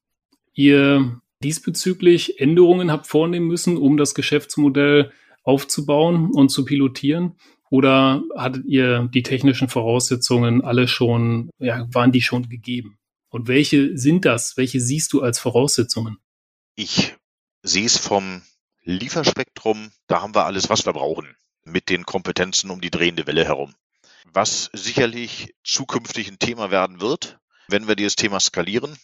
ihr 0.55 1.21
diesbezüglich 1.43 2.39
Änderungen 2.39 2.93
habt 2.93 3.09
vornehmen 3.09 3.49
müssen, 3.49 3.77
um 3.77 3.97
das 3.97 4.15
Geschäftsmodell 4.15 5.11
aufzubauen 5.43 6.31
und 6.33 6.51
zu 6.51 6.65
pilotieren? 6.65 7.37
Oder 7.71 8.23
hattet 8.37 8.65
ihr 8.67 9.09
die 9.15 9.23
technischen 9.23 9.69
Voraussetzungen 9.69 10.63
alle 10.63 10.89
schon, 10.89 11.51
ja, 11.59 11.87
waren 11.93 12.13
die 12.13 12.23
schon 12.23 12.49
gegeben? 12.49 12.99
Und 13.29 13.47
welche 13.47 13.97
sind 13.97 14.25
das? 14.25 14.57
Welche 14.57 14.81
siehst 14.81 15.13
du 15.13 15.23
als 15.23 15.39
Voraussetzungen? 15.39 16.19
Ich 16.75 17.15
sehe 17.63 17.87
es 17.87 17.97
vom 17.97 18.43
Lieferspektrum, 18.83 19.93
da 20.09 20.23
haben 20.23 20.35
wir 20.35 20.47
alles, 20.47 20.69
was 20.69 20.85
wir 20.85 20.93
brauchen, 20.93 21.37
mit 21.65 21.91
den 21.91 22.05
Kompetenzen 22.05 22.71
um 22.71 22.81
die 22.81 22.91
drehende 22.91 23.27
Welle 23.27 23.45
herum. 23.45 23.75
Was 24.33 24.71
sicherlich 24.73 25.55
zukünftig 25.63 26.29
ein 26.29 26.39
Thema 26.39 26.71
werden 26.71 27.01
wird, 27.01 27.39
wenn 27.69 27.87
wir 27.87 27.95
dieses 27.95 28.17
Thema 28.17 28.41
skalieren, 28.41 28.97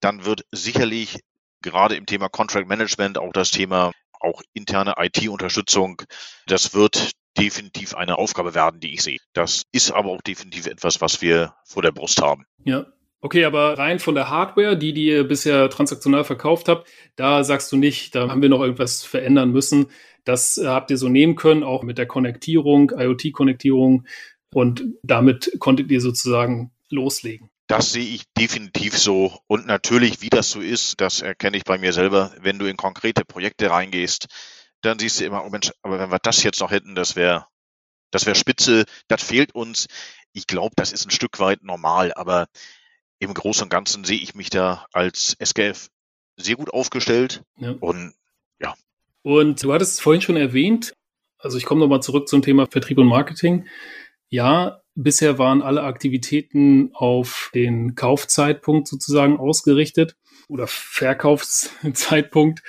dann 0.00 0.24
wird 0.24 0.44
sicherlich 0.52 1.20
gerade 1.62 1.96
im 1.96 2.06
Thema 2.06 2.28
Contract 2.28 2.68
Management 2.68 3.18
auch 3.18 3.32
das 3.32 3.50
Thema 3.50 3.92
auch 4.20 4.42
interne 4.52 4.94
IT-Unterstützung, 4.98 6.02
das 6.46 6.74
wird 6.74 7.12
definitiv 7.38 7.94
eine 7.94 8.18
Aufgabe 8.18 8.54
werden, 8.54 8.80
die 8.80 8.94
ich 8.94 9.02
sehe. 9.02 9.18
Das 9.32 9.64
ist 9.72 9.90
aber 9.92 10.10
auch 10.10 10.22
definitiv 10.22 10.66
etwas, 10.66 11.00
was 11.00 11.22
wir 11.22 11.54
vor 11.64 11.82
der 11.82 11.92
Brust 11.92 12.20
haben. 12.20 12.44
Ja. 12.64 12.86
Okay, 13.22 13.44
aber 13.44 13.76
rein 13.76 13.98
von 13.98 14.14
der 14.14 14.30
Hardware, 14.30 14.78
die, 14.78 14.94
die 14.94 15.06
ihr 15.06 15.28
bisher 15.28 15.68
transaktional 15.68 16.24
verkauft 16.24 16.68
habt, 16.68 16.88
da 17.16 17.44
sagst 17.44 17.70
du 17.70 17.76
nicht, 17.76 18.14
da 18.14 18.30
haben 18.30 18.40
wir 18.40 18.48
noch 18.48 18.62
irgendwas 18.62 19.02
verändern 19.02 19.50
müssen. 19.50 19.88
Das 20.24 20.56
äh, 20.56 20.66
habt 20.66 20.90
ihr 20.90 20.96
so 20.96 21.08
nehmen 21.08 21.36
können, 21.36 21.62
auch 21.62 21.82
mit 21.82 21.98
der 21.98 22.06
Konnektierung, 22.06 22.92
IoT-Konnektierung. 22.96 24.06
Und 24.54 24.84
damit 25.02 25.56
konntet 25.58 25.90
ihr 25.90 26.00
sozusagen 26.00 26.72
loslegen. 26.88 27.49
Das 27.70 27.92
sehe 27.92 28.04
ich 28.04 28.24
definitiv 28.36 28.98
so. 28.98 29.38
Und 29.46 29.64
natürlich, 29.64 30.22
wie 30.22 30.28
das 30.28 30.50
so 30.50 30.60
ist, 30.60 31.00
das 31.00 31.22
erkenne 31.22 31.56
ich 31.56 31.62
bei 31.62 31.78
mir 31.78 31.92
selber. 31.92 32.32
Wenn 32.40 32.58
du 32.58 32.66
in 32.66 32.76
konkrete 32.76 33.24
Projekte 33.24 33.70
reingehst, 33.70 34.26
dann 34.80 34.98
siehst 34.98 35.20
du 35.20 35.24
immer, 35.24 35.44
oh 35.44 35.50
Mensch, 35.50 35.70
aber 35.82 36.00
wenn 36.00 36.10
wir 36.10 36.18
das 36.18 36.42
jetzt 36.42 36.58
noch 36.58 36.72
hätten, 36.72 36.96
das 36.96 37.14
wäre, 37.14 37.46
das 38.10 38.26
wäre 38.26 38.34
spitze, 38.34 38.86
das 39.06 39.22
fehlt 39.22 39.54
uns. 39.54 39.86
Ich 40.32 40.48
glaube, 40.48 40.74
das 40.74 40.90
ist 40.90 41.06
ein 41.06 41.12
Stück 41.12 41.38
weit 41.38 41.62
normal, 41.62 42.12
aber 42.12 42.48
im 43.20 43.34
Großen 43.34 43.62
und 43.62 43.70
Ganzen 43.70 44.02
sehe 44.02 44.18
ich 44.18 44.34
mich 44.34 44.50
da 44.50 44.86
als 44.92 45.36
SKF 45.40 45.90
sehr 46.36 46.56
gut 46.56 46.74
aufgestellt. 46.74 47.44
Ja. 47.56 47.76
Und 47.78 48.14
ja. 48.58 48.74
Und 49.22 49.62
du 49.62 49.72
hattest 49.72 49.92
es 49.92 50.00
vorhin 50.00 50.22
schon 50.22 50.36
erwähnt, 50.36 50.92
also 51.38 51.56
ich 51.56 51.66
komme 51.66 51.82
nochmal 51.82 52.02
zurück 52.02 52.26
zum 52.26 52.42
Thema 52.42 52.66
Vertrieb 52.66 52.98
und 52.98 53.06
Marketing. 53.06 53.68
Ja, 54.28 54.79
bisher 54.94 55.38
waren 55.38 55.62
alle 55.62 55.82
Aktivitäten 55.82 56.90
auf 56.92 57.50
den 57.54 57.94
Kaufzeitpunkt 57.94 58.88
sozusagen 58.88 59.38
ausgerichtet. 59.38 60.16
oder 60.48 60.66
Verkaufszeitpunkt 60.66 62.62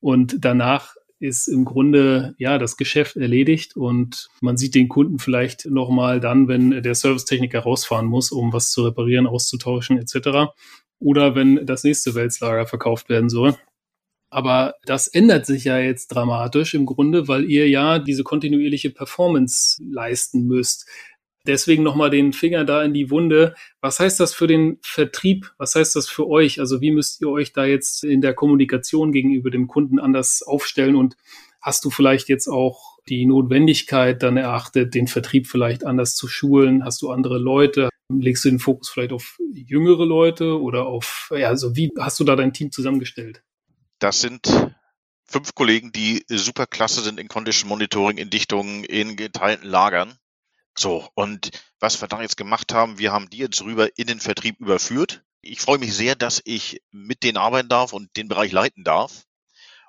und 0.00 0.44
danach 0.44 0.96
ist 1.20 1.48
im 1.48 1.64
Grunde 1.64 2.34
ja 2.38 2.58
das 2.58 2.76
Geschäft 2.76 3.16
erledigt 3.16 3.76
und 3.76 4.28
man 4.40 4.56
sieht 4.56 4.74
den 4.74 4.88
Kunden 4.88 5.18
vielleicht 5.18 5.66
nochmal 5.66 6.20
dann, 6.20 6.48
wenn 6.48 6.82
der 6.82 6.94
Servicetechniker 6.94 7.60
rausfahren 7.60 8.06
muss, 8.06 8.30
um 8.30 8.52
was 8.52 8.70
zu 8.70 8.84
reparieren, 8.84 9.26
auszutauschen 9.26 9.98
etc. 9.98 10.52
Oder 11.00 11.34
wenn 11.34 11.66
das 11.66 11.84
nächste 11.84 12.14
Wälzlager 12.14 12.66
verkauft 12.66 13.08
werden 13.08 13.30
soll. 13.30 13.56
Aber 14.30 14.74
das 14.84 15.08
ändert 15.08 15.46
sich 15.46 15.64
ja 15.64 15.78
jetzt 15.78 16.08
dramatisch 16.08 16.74
im 16.74 16.86
Grunde, 16.86 17.28
weil 17.28 17.44
ihr 17.50 17.68
ja 17.68 17.98
diese 17.98 18.24
kontinuierliche 18.24 18.90
Performance 18.90 19.82
leisten 19.82 20.46
müsst. 20.46 20.86
Deswegen 21.48 21.82
nochmal 21.82 22.10
den 22.10 22.34
Finger 22.34 22.66
da 22.66 22.84
in 22.84 22.92
die 22.92 23.10
Wunde. 23.10 23.54
Was 23.80 24.00
heißt 24.00 24.20
das 24.20 24.34
für 24.34 24.46
den 24.46 24.76
Vertrieb? 24.82 25.50
Was 25.56 25.74
heißt 25.74 25.96
das 25.96 26.06
für 26.06 26.28
euch? 26.28 26.60
Also 26.60 26.82
wie 26.82 26.90
müsst 26.90 27.22
ihr 27.22 27.30
euch 27.30 27.54
da 27.54 27.64
jetzt 27.64 28.04
in 28.04 28.20
der 28.20 28.34
Kommunikation 28.34 29.12
gegenüber 29.12 29.50
dem 29.50 29.66
Kunden 29.66 29.98
anders 29.98 30.42
aufstellen? 30.42 30.94
Und 30.94 31.16
hast 31.62 31.86
du 31.86 31.90
vielleicht 31.90 32.28
jetzt 32.28 32.48
auch 32.48 32.98
die 33.08 33.24
Notwendigkeit 33.24 34.22
dann 34.22 34.36
erachtet, 34.36 34.94
den 34.94 35.06
Vertrieb 35.06 35.46
vielleicht 35.46 35.86
anders 35.86 36.14
zu 36.16 36.28
schulen? 36.28 36.84
Hast 36.84 37.00
du 37.00 37.10
andere 37.10 37.38
Leute? 37.38 37.88
Legst 38.12 38.44
du 38.44 38.50
den 38.50 38.58
Fokus 38.58 38.90
vielleicht 38.90 39.12
auf 39.12 39.38
jüngere 39.54 40.04
Leute 40.04 40.60
oder 40.60 40.84
auf, 40.84 41.32
ja, 41.34 41.48
also 41.48 41.74
wie 41.76 41.90
hast 41.98 42.20
du 42.20 42.24
da 42.24 42.36
dein 42.36 42.52
Team 42.52 42.70
zusammengestellt? 42.72 43.42
Das 44.00 44.20
sind 44.20 44.46
fünf 45.24 45.54
Kollegen, 45.54 45.92
die 45.92 46.24
super 46.28 46.66
klasse 46.66 47.00
sind 47.00 47.18
in 47.18 47.28
Condition 47.28 47.70
Monitoring, 47.70 48.18
in 48.18 48.28
Dichtungen, 48.28 48.84
in 48.84 49.16
geteilten 49.16 49.66
Lagern. 49.66 50.18
So, 50.78 51.08
und 51.14 51.50
was 51.80 52.00
wir 52.00 52.06
da 52.06 52.22
jetzt 52.22 52.36
gemacht 52.36 52.72
haben, 52.72 52.98
wir 52.98 53.10
haben 53.10 53.28
die 53.30 53.38
jetzt 53.38 53.62
rüber 53.62 53.88
in 53.98 54.06
den 54.06 54.20
Vertrieb 54.20 54.60
überführt. 54.60 55.22
Ich 55.40 55.60
freue 55.60 55.78
mich 55.78 55.92
sehr, 55.92 56.14
dass 56.14 56.40
ich 56.44 56.80
mit 56.92 57.24
denen 57.24 57.36
arbeiten 57.36 57.68
darf 57.68 57.92
und 57.92 58.16
den 58.16 58.28
Bereich 58.28 58.52
leiten 58.52 58.84
darf. 58.84 59.24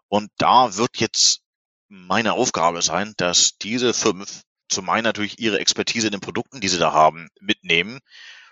Und 0.08 0.32
da 0.38 0.78
wird 0.78 0.98
jetzt 0.98 1.42
meine 1.90 2.34
Aufgabe 2.34 2.82
sein, 2.82 3.14
dass 3.18 3.58
diese 3.60 3.94
fünf 3.94 4.42
zum 4.68 4.90
einen 4.90 5.04
natürlich 5.04 5.40
ihre 5.40 5.60
Expertise 5.60 6.08
in 6.08 6.12
den 6.12 6.22
Produkten, 6.22 6.60
die 6.60 6.68
sie 6.68 6.80
da 6.80 6.92
haben, 6.92 7.30
mitnehmen 7.40 8.00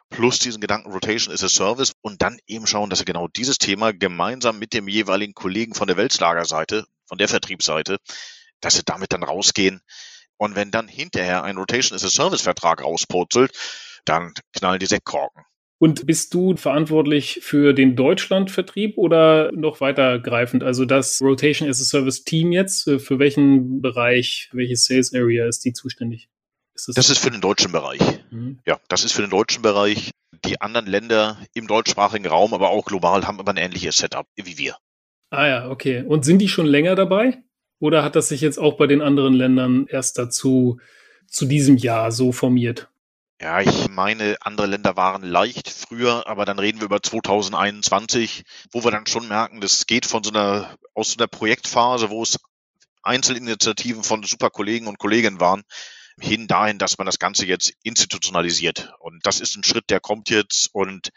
plus 0.09 0.39
diesen 0.39 0.61
Gedanken 0.61 0.91
Rotation 0.91 1.33
is 1.33 1.43
a 1.43 1.49
Service 1.49 1.93
und 2.01 2.21
dann 2.21 2.39
eben 2.47 2.67
schauen, 2.67 2.89
dass 2.89 2.99
sie 2.99 3.05
genau 3.05 3.27
dieses 3.27 3.57
Thema 3.57 3.93
gemeinsam 3.93 4.59
mit 4.59 4.73
dem 4.73 4.87
jeweiligen 4.87 5.33
Kollegen 5.33 5.73
von 5.73 5.87
der 5.87 5.97
Weltslagerseite, 5.97 6.85
von 7.05 7.17
der 7.17 7.27
Vertriebsseite, 7.27 7.97
dass 8.61 8.75
sie 8.75 8.83
damit 8.85 9.11
dann 9.11 9.23
rausgehen. 9.23 9.81
Und 10.37 10.55
wenn 10.55 10.71
dann 10.71 10.87
hinterher 10.87 11.43
ein 11.43 11.57
Rotation 11.57 11.95
is 11.95 12.05
a 12.05 12.09
Service 12.09 12.41
Vertrag 12.41 12.83
rauspurzelt, 12.83 13.51
dann 14.05 14.33
knallen 14.53 14.79
die 14.79 14.85
Sektkorken. 14.85 15.43
Und 15.79 16.07
bist 16.07 16.33
du 16.33 16.55
verantwortlich 16.55 17.39
für 17.43 17.73
den 17.73 17.95
Deutschlandvertrieb 17.95 18.97
oder 18.97 19.51
noch 19.51 19.79
weitergreifend? 19.79 20.63
Also 20.63 20.85
das 20.85 21.21
Rotation 21.21 21.69
as 21.69 21.79
a 21.79 21.83
Service 21.83 22.23
Team 22.23 22.51
jetzt, 22.51 22.87
äh, 22.87 22.97
für 22.97 23.19
welchen 23.19 23.81
Bereich, 23.81 24.49
welche 24.53 24.75
Sales 24.75 25.13
Area 25.13 25.47
ist 25.47 25.65
die 25.65 25.73
zuständig? 25.73 26.29
Ist 26.73 26.87
das, 26.87 26.95
das 26.95 27.09
ist 27.11 27.19
für 27.19 27.29
den 27.29 27.41
deutschen 27.41 27.71
Bereich. 27.71 28.01
Mhm. 28.31 28.59
Ja, 28.65 28.79
das 28.87 29.03
ist 29.03 29.13
für 29.13 29.21
den 29.21 29.29
deutschen 29.29 29.61
Bereich. 29.61 30.11
Die 30.45 30.61
anderen 30.61 30.87
Länder 30.87 31.37
im 31.53 31.67
deutschsprachigen 31.67 32.27
Raum, 32.27 32.53
aber 32.53 32.69
auch 32.69 32.85
global, 32.85 33.25
haben 33.25 33.39
aber 33.39 33.51
ein 33.51 33.57
ähnliches 33.57 33.97
Setup 33.97 34.27
wie 34.35 34.57
wir. 34.57 34.77
Ah 35.29 35.47
ja, 35.47 35.69
okay. 35.69 36.03
Und 36.07 36.25
sind 36.25 36.39
die 36.39 36.47
schon 36.47 36.65
länger 36.65 36.95
dabei? 36.95 37.43
Oder 37.79 38.03
hat 38.03 38.15
das 38.15 38.29
sich 38.29 38.41
jetzt 38.41 38.57
auch 38.57 38.77
bei 38.77 38.87
den 38.87 39.01
anderen 39.01 39.33
Ländern 39.33 39.85
erst 39.87 40.17
dazu, 40.17 40.79
zu 41.27 41.45
diesem 41.45 41.77
Jahr 41.77 42.11
so 42.11 42.31
formiert? 42.31 42.89
Ja, 43.39 43.61
ich 43.61 43.87
meine, 43.89 44.35
andere 44.41 44.65
Länder 44.65 44.95
waren 44.95 45.21
leicht 45.21 45.69
früher, 45.69 46.25
aber 46.25 46.45
dann 46.45 46.57
reden 46.57 46.79
wir 46.79 46.85
über 46.85 47.03
2021, 47.03 48.43
wo 48.71 48.83
wir 48.83 48.89
dann 48.89 49.05
schon 49.05 49.27
merken, 49.27 49.61
das 49.61 49.85
geht 49.85 50.07
von 50.07 50.23
so 50.23 50.31
einer, 50.31 50.75
aus 50.95 51.11
so 51.11 51.17
einer 51.19 51.27
Projektphase, 51.27 52.09
wo 52.09 52.23
es 52.23 52.39
Einzelinitiativen 53.03 54.03
von 54.03 54.23
super 54.23 54.49
Kollegen 54.49 54.87
und 54.87 54.97
Kolleginnen 54.97 55.39
waren, 55.39 55.61
hin 56.19 56.47
dahin, 56.47 56.79
dass 56.79 56.97
man 56.97 57.05
das 57.05 57.19
Ganze 57.19 57.45
jetzt 57.45 57.73
institutionalisiert. 57.83 58.91
Und 58.99 59.23
das 59.25 59.39
ist 59.39 59.55
ein 59.55 59.63
Schritt, 59.63 59.91
der 59.91 59.99
kommt 59.99 60.31
jetzt 60.31 60.73
und 60.73 61.09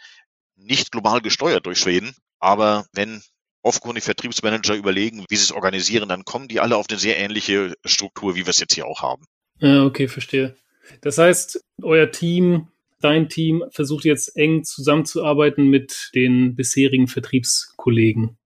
nicht 0.56 0.92
global 0.92 1.22
gesteuert 1.22 1.64
durch 1.64 1.78
Schweden. 1.78 2.14
Aber 2.38 2.86
wenn 2.92 3.22
offenkundig 3.62 4.04
Vertriebsmanager 4.04 4.74
überlegen, 4.74 5.24
wie 5.28 5.36
sie 5.36 5.44
es 5.44 5.52
organisieren, 5.52 6.08
dann 6.08 6.24
kommen 6.24 6.48
die 6.48 6.60
alle 6.60 6.76
auf 6.76 6.86
eine 6.88 6.98
sehr 6.98 7.18
ähnliche 7.18 7.74
Struktur, 7.84 8.34
wie 8.34 8.46
wir 8.46 8.50
es 8.50 8.60
jetzt 8.60 8.74
hier 8.74 8.86
auch 8.86 9.02
haben. 9.02 9.24
Ja, 9.58 9.84
okay, 9.84 10.08
verstehe. 10.08 10.56
Das 11.02 11.18
heißt, 11.18 11.62
euer 11.82 12.10
Team, 12.10 12.68
dein 13.00 13.28
Team 13.28 13.64
versucht 13.70 14.04
jetzt 14.04 14.36
eng 14.36 14.64
zusammenzuarbeiten 14.64 15.68
mit 15.68 16.10
den 16.14 16.56
bisherigen 16.56 17.06
Vertriebskollegen. 17.06 18.38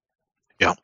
Ja. 0.60 0.76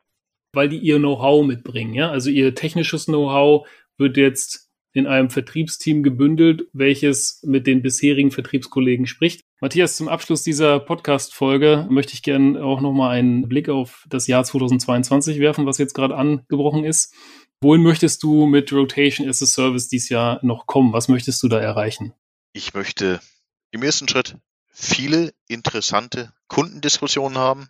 Weil 0.53 0.69
die 0.69 0.79
ihr 0.79 0.97
Know-how 0.97 1.45
mitbringen, 1.45 1.93
ja? 1.93 2.09
Also 2.09 2.29
ihr 2.29 2.55
technisches 2.55 3.05
Know-how 3.05 3.67
wird 3.97 4.17
jetzt 4.17 4.69
in 4.93 5.07
einem 5.07 5.29
Vertriebsteam 5.29 6.03
gebündelt, 6.03 6.67
welches 6.73 7.41
mit 7.43 7.67
den 7.67 7.81
bisherigen 7.81 8.31
Vertriebskollegen 8.31 9.05
spricht. 9.05 9.41
Matthias, 9.63 9.95
zum 9.95 10.07
Abschluss 10.07 10.41
dieser 10.41 10.79
Podcast-Folge 10.79 11.85
möchte 11.87 12.15
ich 12.15 12.23
gerne 12.23 12.63
auch 12.63 12.81
nochmal 12.81 13.15
einen 13.15 13.47
Blick 13.47 13.69
auf 13.69 14.07
das 14.09 14.25
Jahr 14.25 14.43
2022 14.43 15.37
werfen, 15.37 15.67
was 15.67 15.77
jetzt 15.77 15.93
gerade 15.93 16.15
angebrochen 16.15 16.83
ist. 16.83 17.13
Wohin 17.61 17.83
möchtest 17.83 18.23
du 18.23 18.47
mit 18.47 18.73
Rotation 18.73 19.29
as 19.29 19.43
a 19.43 19.45
Service 19.45 19.87
dieses 19.87 20.09
Jahr 20.09 20.39
noch 20.41 20.65
kommen? 20.65 20.93
Was 20.93 21.09
möchtest 21.09 21.43
du 21.43 21.47
da 21.47 21.59
erreichen? 21.59 22.11
Ich 22.53 22.73
möchte 22.73 23.21
im 23.69 23.83
ersten 23.83 24.07
Schritt 24.07 24.35
viele 24.71 25.31
interessante 25.47 26.33
Kundendiskussionen 26.47 27.37
haben, 27.37 27.69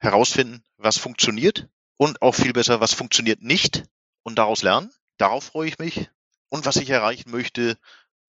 herausfinden, 0.00 0.64
was 0.76 0.98
funktioniert 0.98 1.68
und 1.98 2.20
auch 2.20 2.34
viel 2.34 2.52
besser, 2.52 2.80
was 2.80 2.94
funktioniert 2.94 3.42
nicht 3.42 3.84
und 4.24 4.40
daraus 4.40 4.64
lernen. 4.64 4.90
Darauf 5.18 5.44
freue 5.44 5.68
ich 5.68 5.78
mich. 5.78 6.10
Und 6.48 6.66
was 6.66 6.74
ich 6.74 6.90
erreichen 6.90 7.30
möchte, 7.30 7.78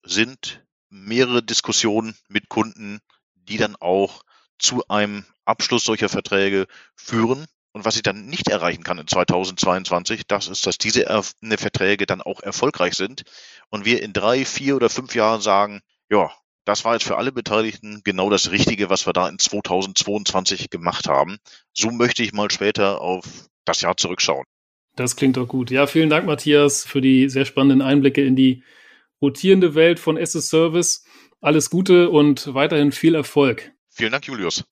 sind 0.04 0.64
mehrere 0.94 1.42
Diskussionen 1.42 2.14
mit 2.28 2.48
Kunden, 2.48 3.00
die 3.34 3.56
dann 3.56 3.76
auch 3.76 4.22
zu 4.58 4.86
einem 4.88 5.24
Abschluss 5.44 5.84
solcher 5.84 6.08
Verträge 6.08 6.66
führen. 6.94 7.46
Und 7.72 7.84
was 7.84 7.96
ich 7.96 8.02
dann 8.02 8.26
nicht 8.26 8.48
erreichen 8.48 8.84
kann 8.84 8.98
in 8.98 9.08
2022, 9.08 10.22
das 10.28 10.46
ist, 10.46 10.64
dass 10.64 10.78
diese 10.78 11.06
Verträge 11.56 12.06
dann 12.06 12.22
auch 12.22 12.40
erfolgreich 12.40 12.94
sind 12.94 13.24
und 13.68 13.84
wir 13.84 14.00
in 14.00 14.12
drei, 14.12 14.44
vier 14.44 14.76
oder 14.76 14.88
fünf 14.88 15.16
Jahren 15.16 15.40
sagen, 15.40 15.80
ja, 16.08 16.30
das 16.64 16.84
war 16.84 16.94
jetzt 16.94 17.04
für 17.04 17.16
alle 17.16 17.32
Beteiligten 17.32 18.02
genau 18.04 18.30
das 18.30 18.52
Richtige, 18.52 18.90
was 18.90 19.06
wir 19.06 19.12
da 19.12 19.28
in 19.28 19.40
2022 19.40 20.70
gemacht 20.70 21.08
haben. 21.08 21.38
So 21.72 21.90
möchte 21.90 22.22
ich 22.22 22.32
mal 22.32 22.50
später 22.50 23.00
auf 23.00 23.24
das 23.64 23.80
Jahr 23.80 23.96
zurückschauen. 23.96 24.44
Das 24.94 25.16
klingt 25.16 25.36
doch 25.36 25.48
gut. 25.48 25.72
Ja, 25.72 25.88
vielen 25.88 26.08
Dank, 26.08 26.26
Matthias, 26.26 26.84
für 26.84 27.00
die 27.00 27.28
sehr 27.28 27.44
spannenden 27.44 27.82
Einblicke 27.82 28.24
in 28.24 28.36
die 28.36 28.62
rotierende 29.20 29.74
Welt 29.74 29.98
von 29.98 30.16
SS 30.16 30.48
Service. 30.48 31.04
Alles 31.40 31.70
Gute 31.70 32.10
und 32.10 32.54
weiterhin 32.54 32.92
viel 32.92 33.14
Erfolg. 33.14 33.72
Vielen 33.90 34.12
Dank, 34.12 34.26
Julius. 34.26 34.64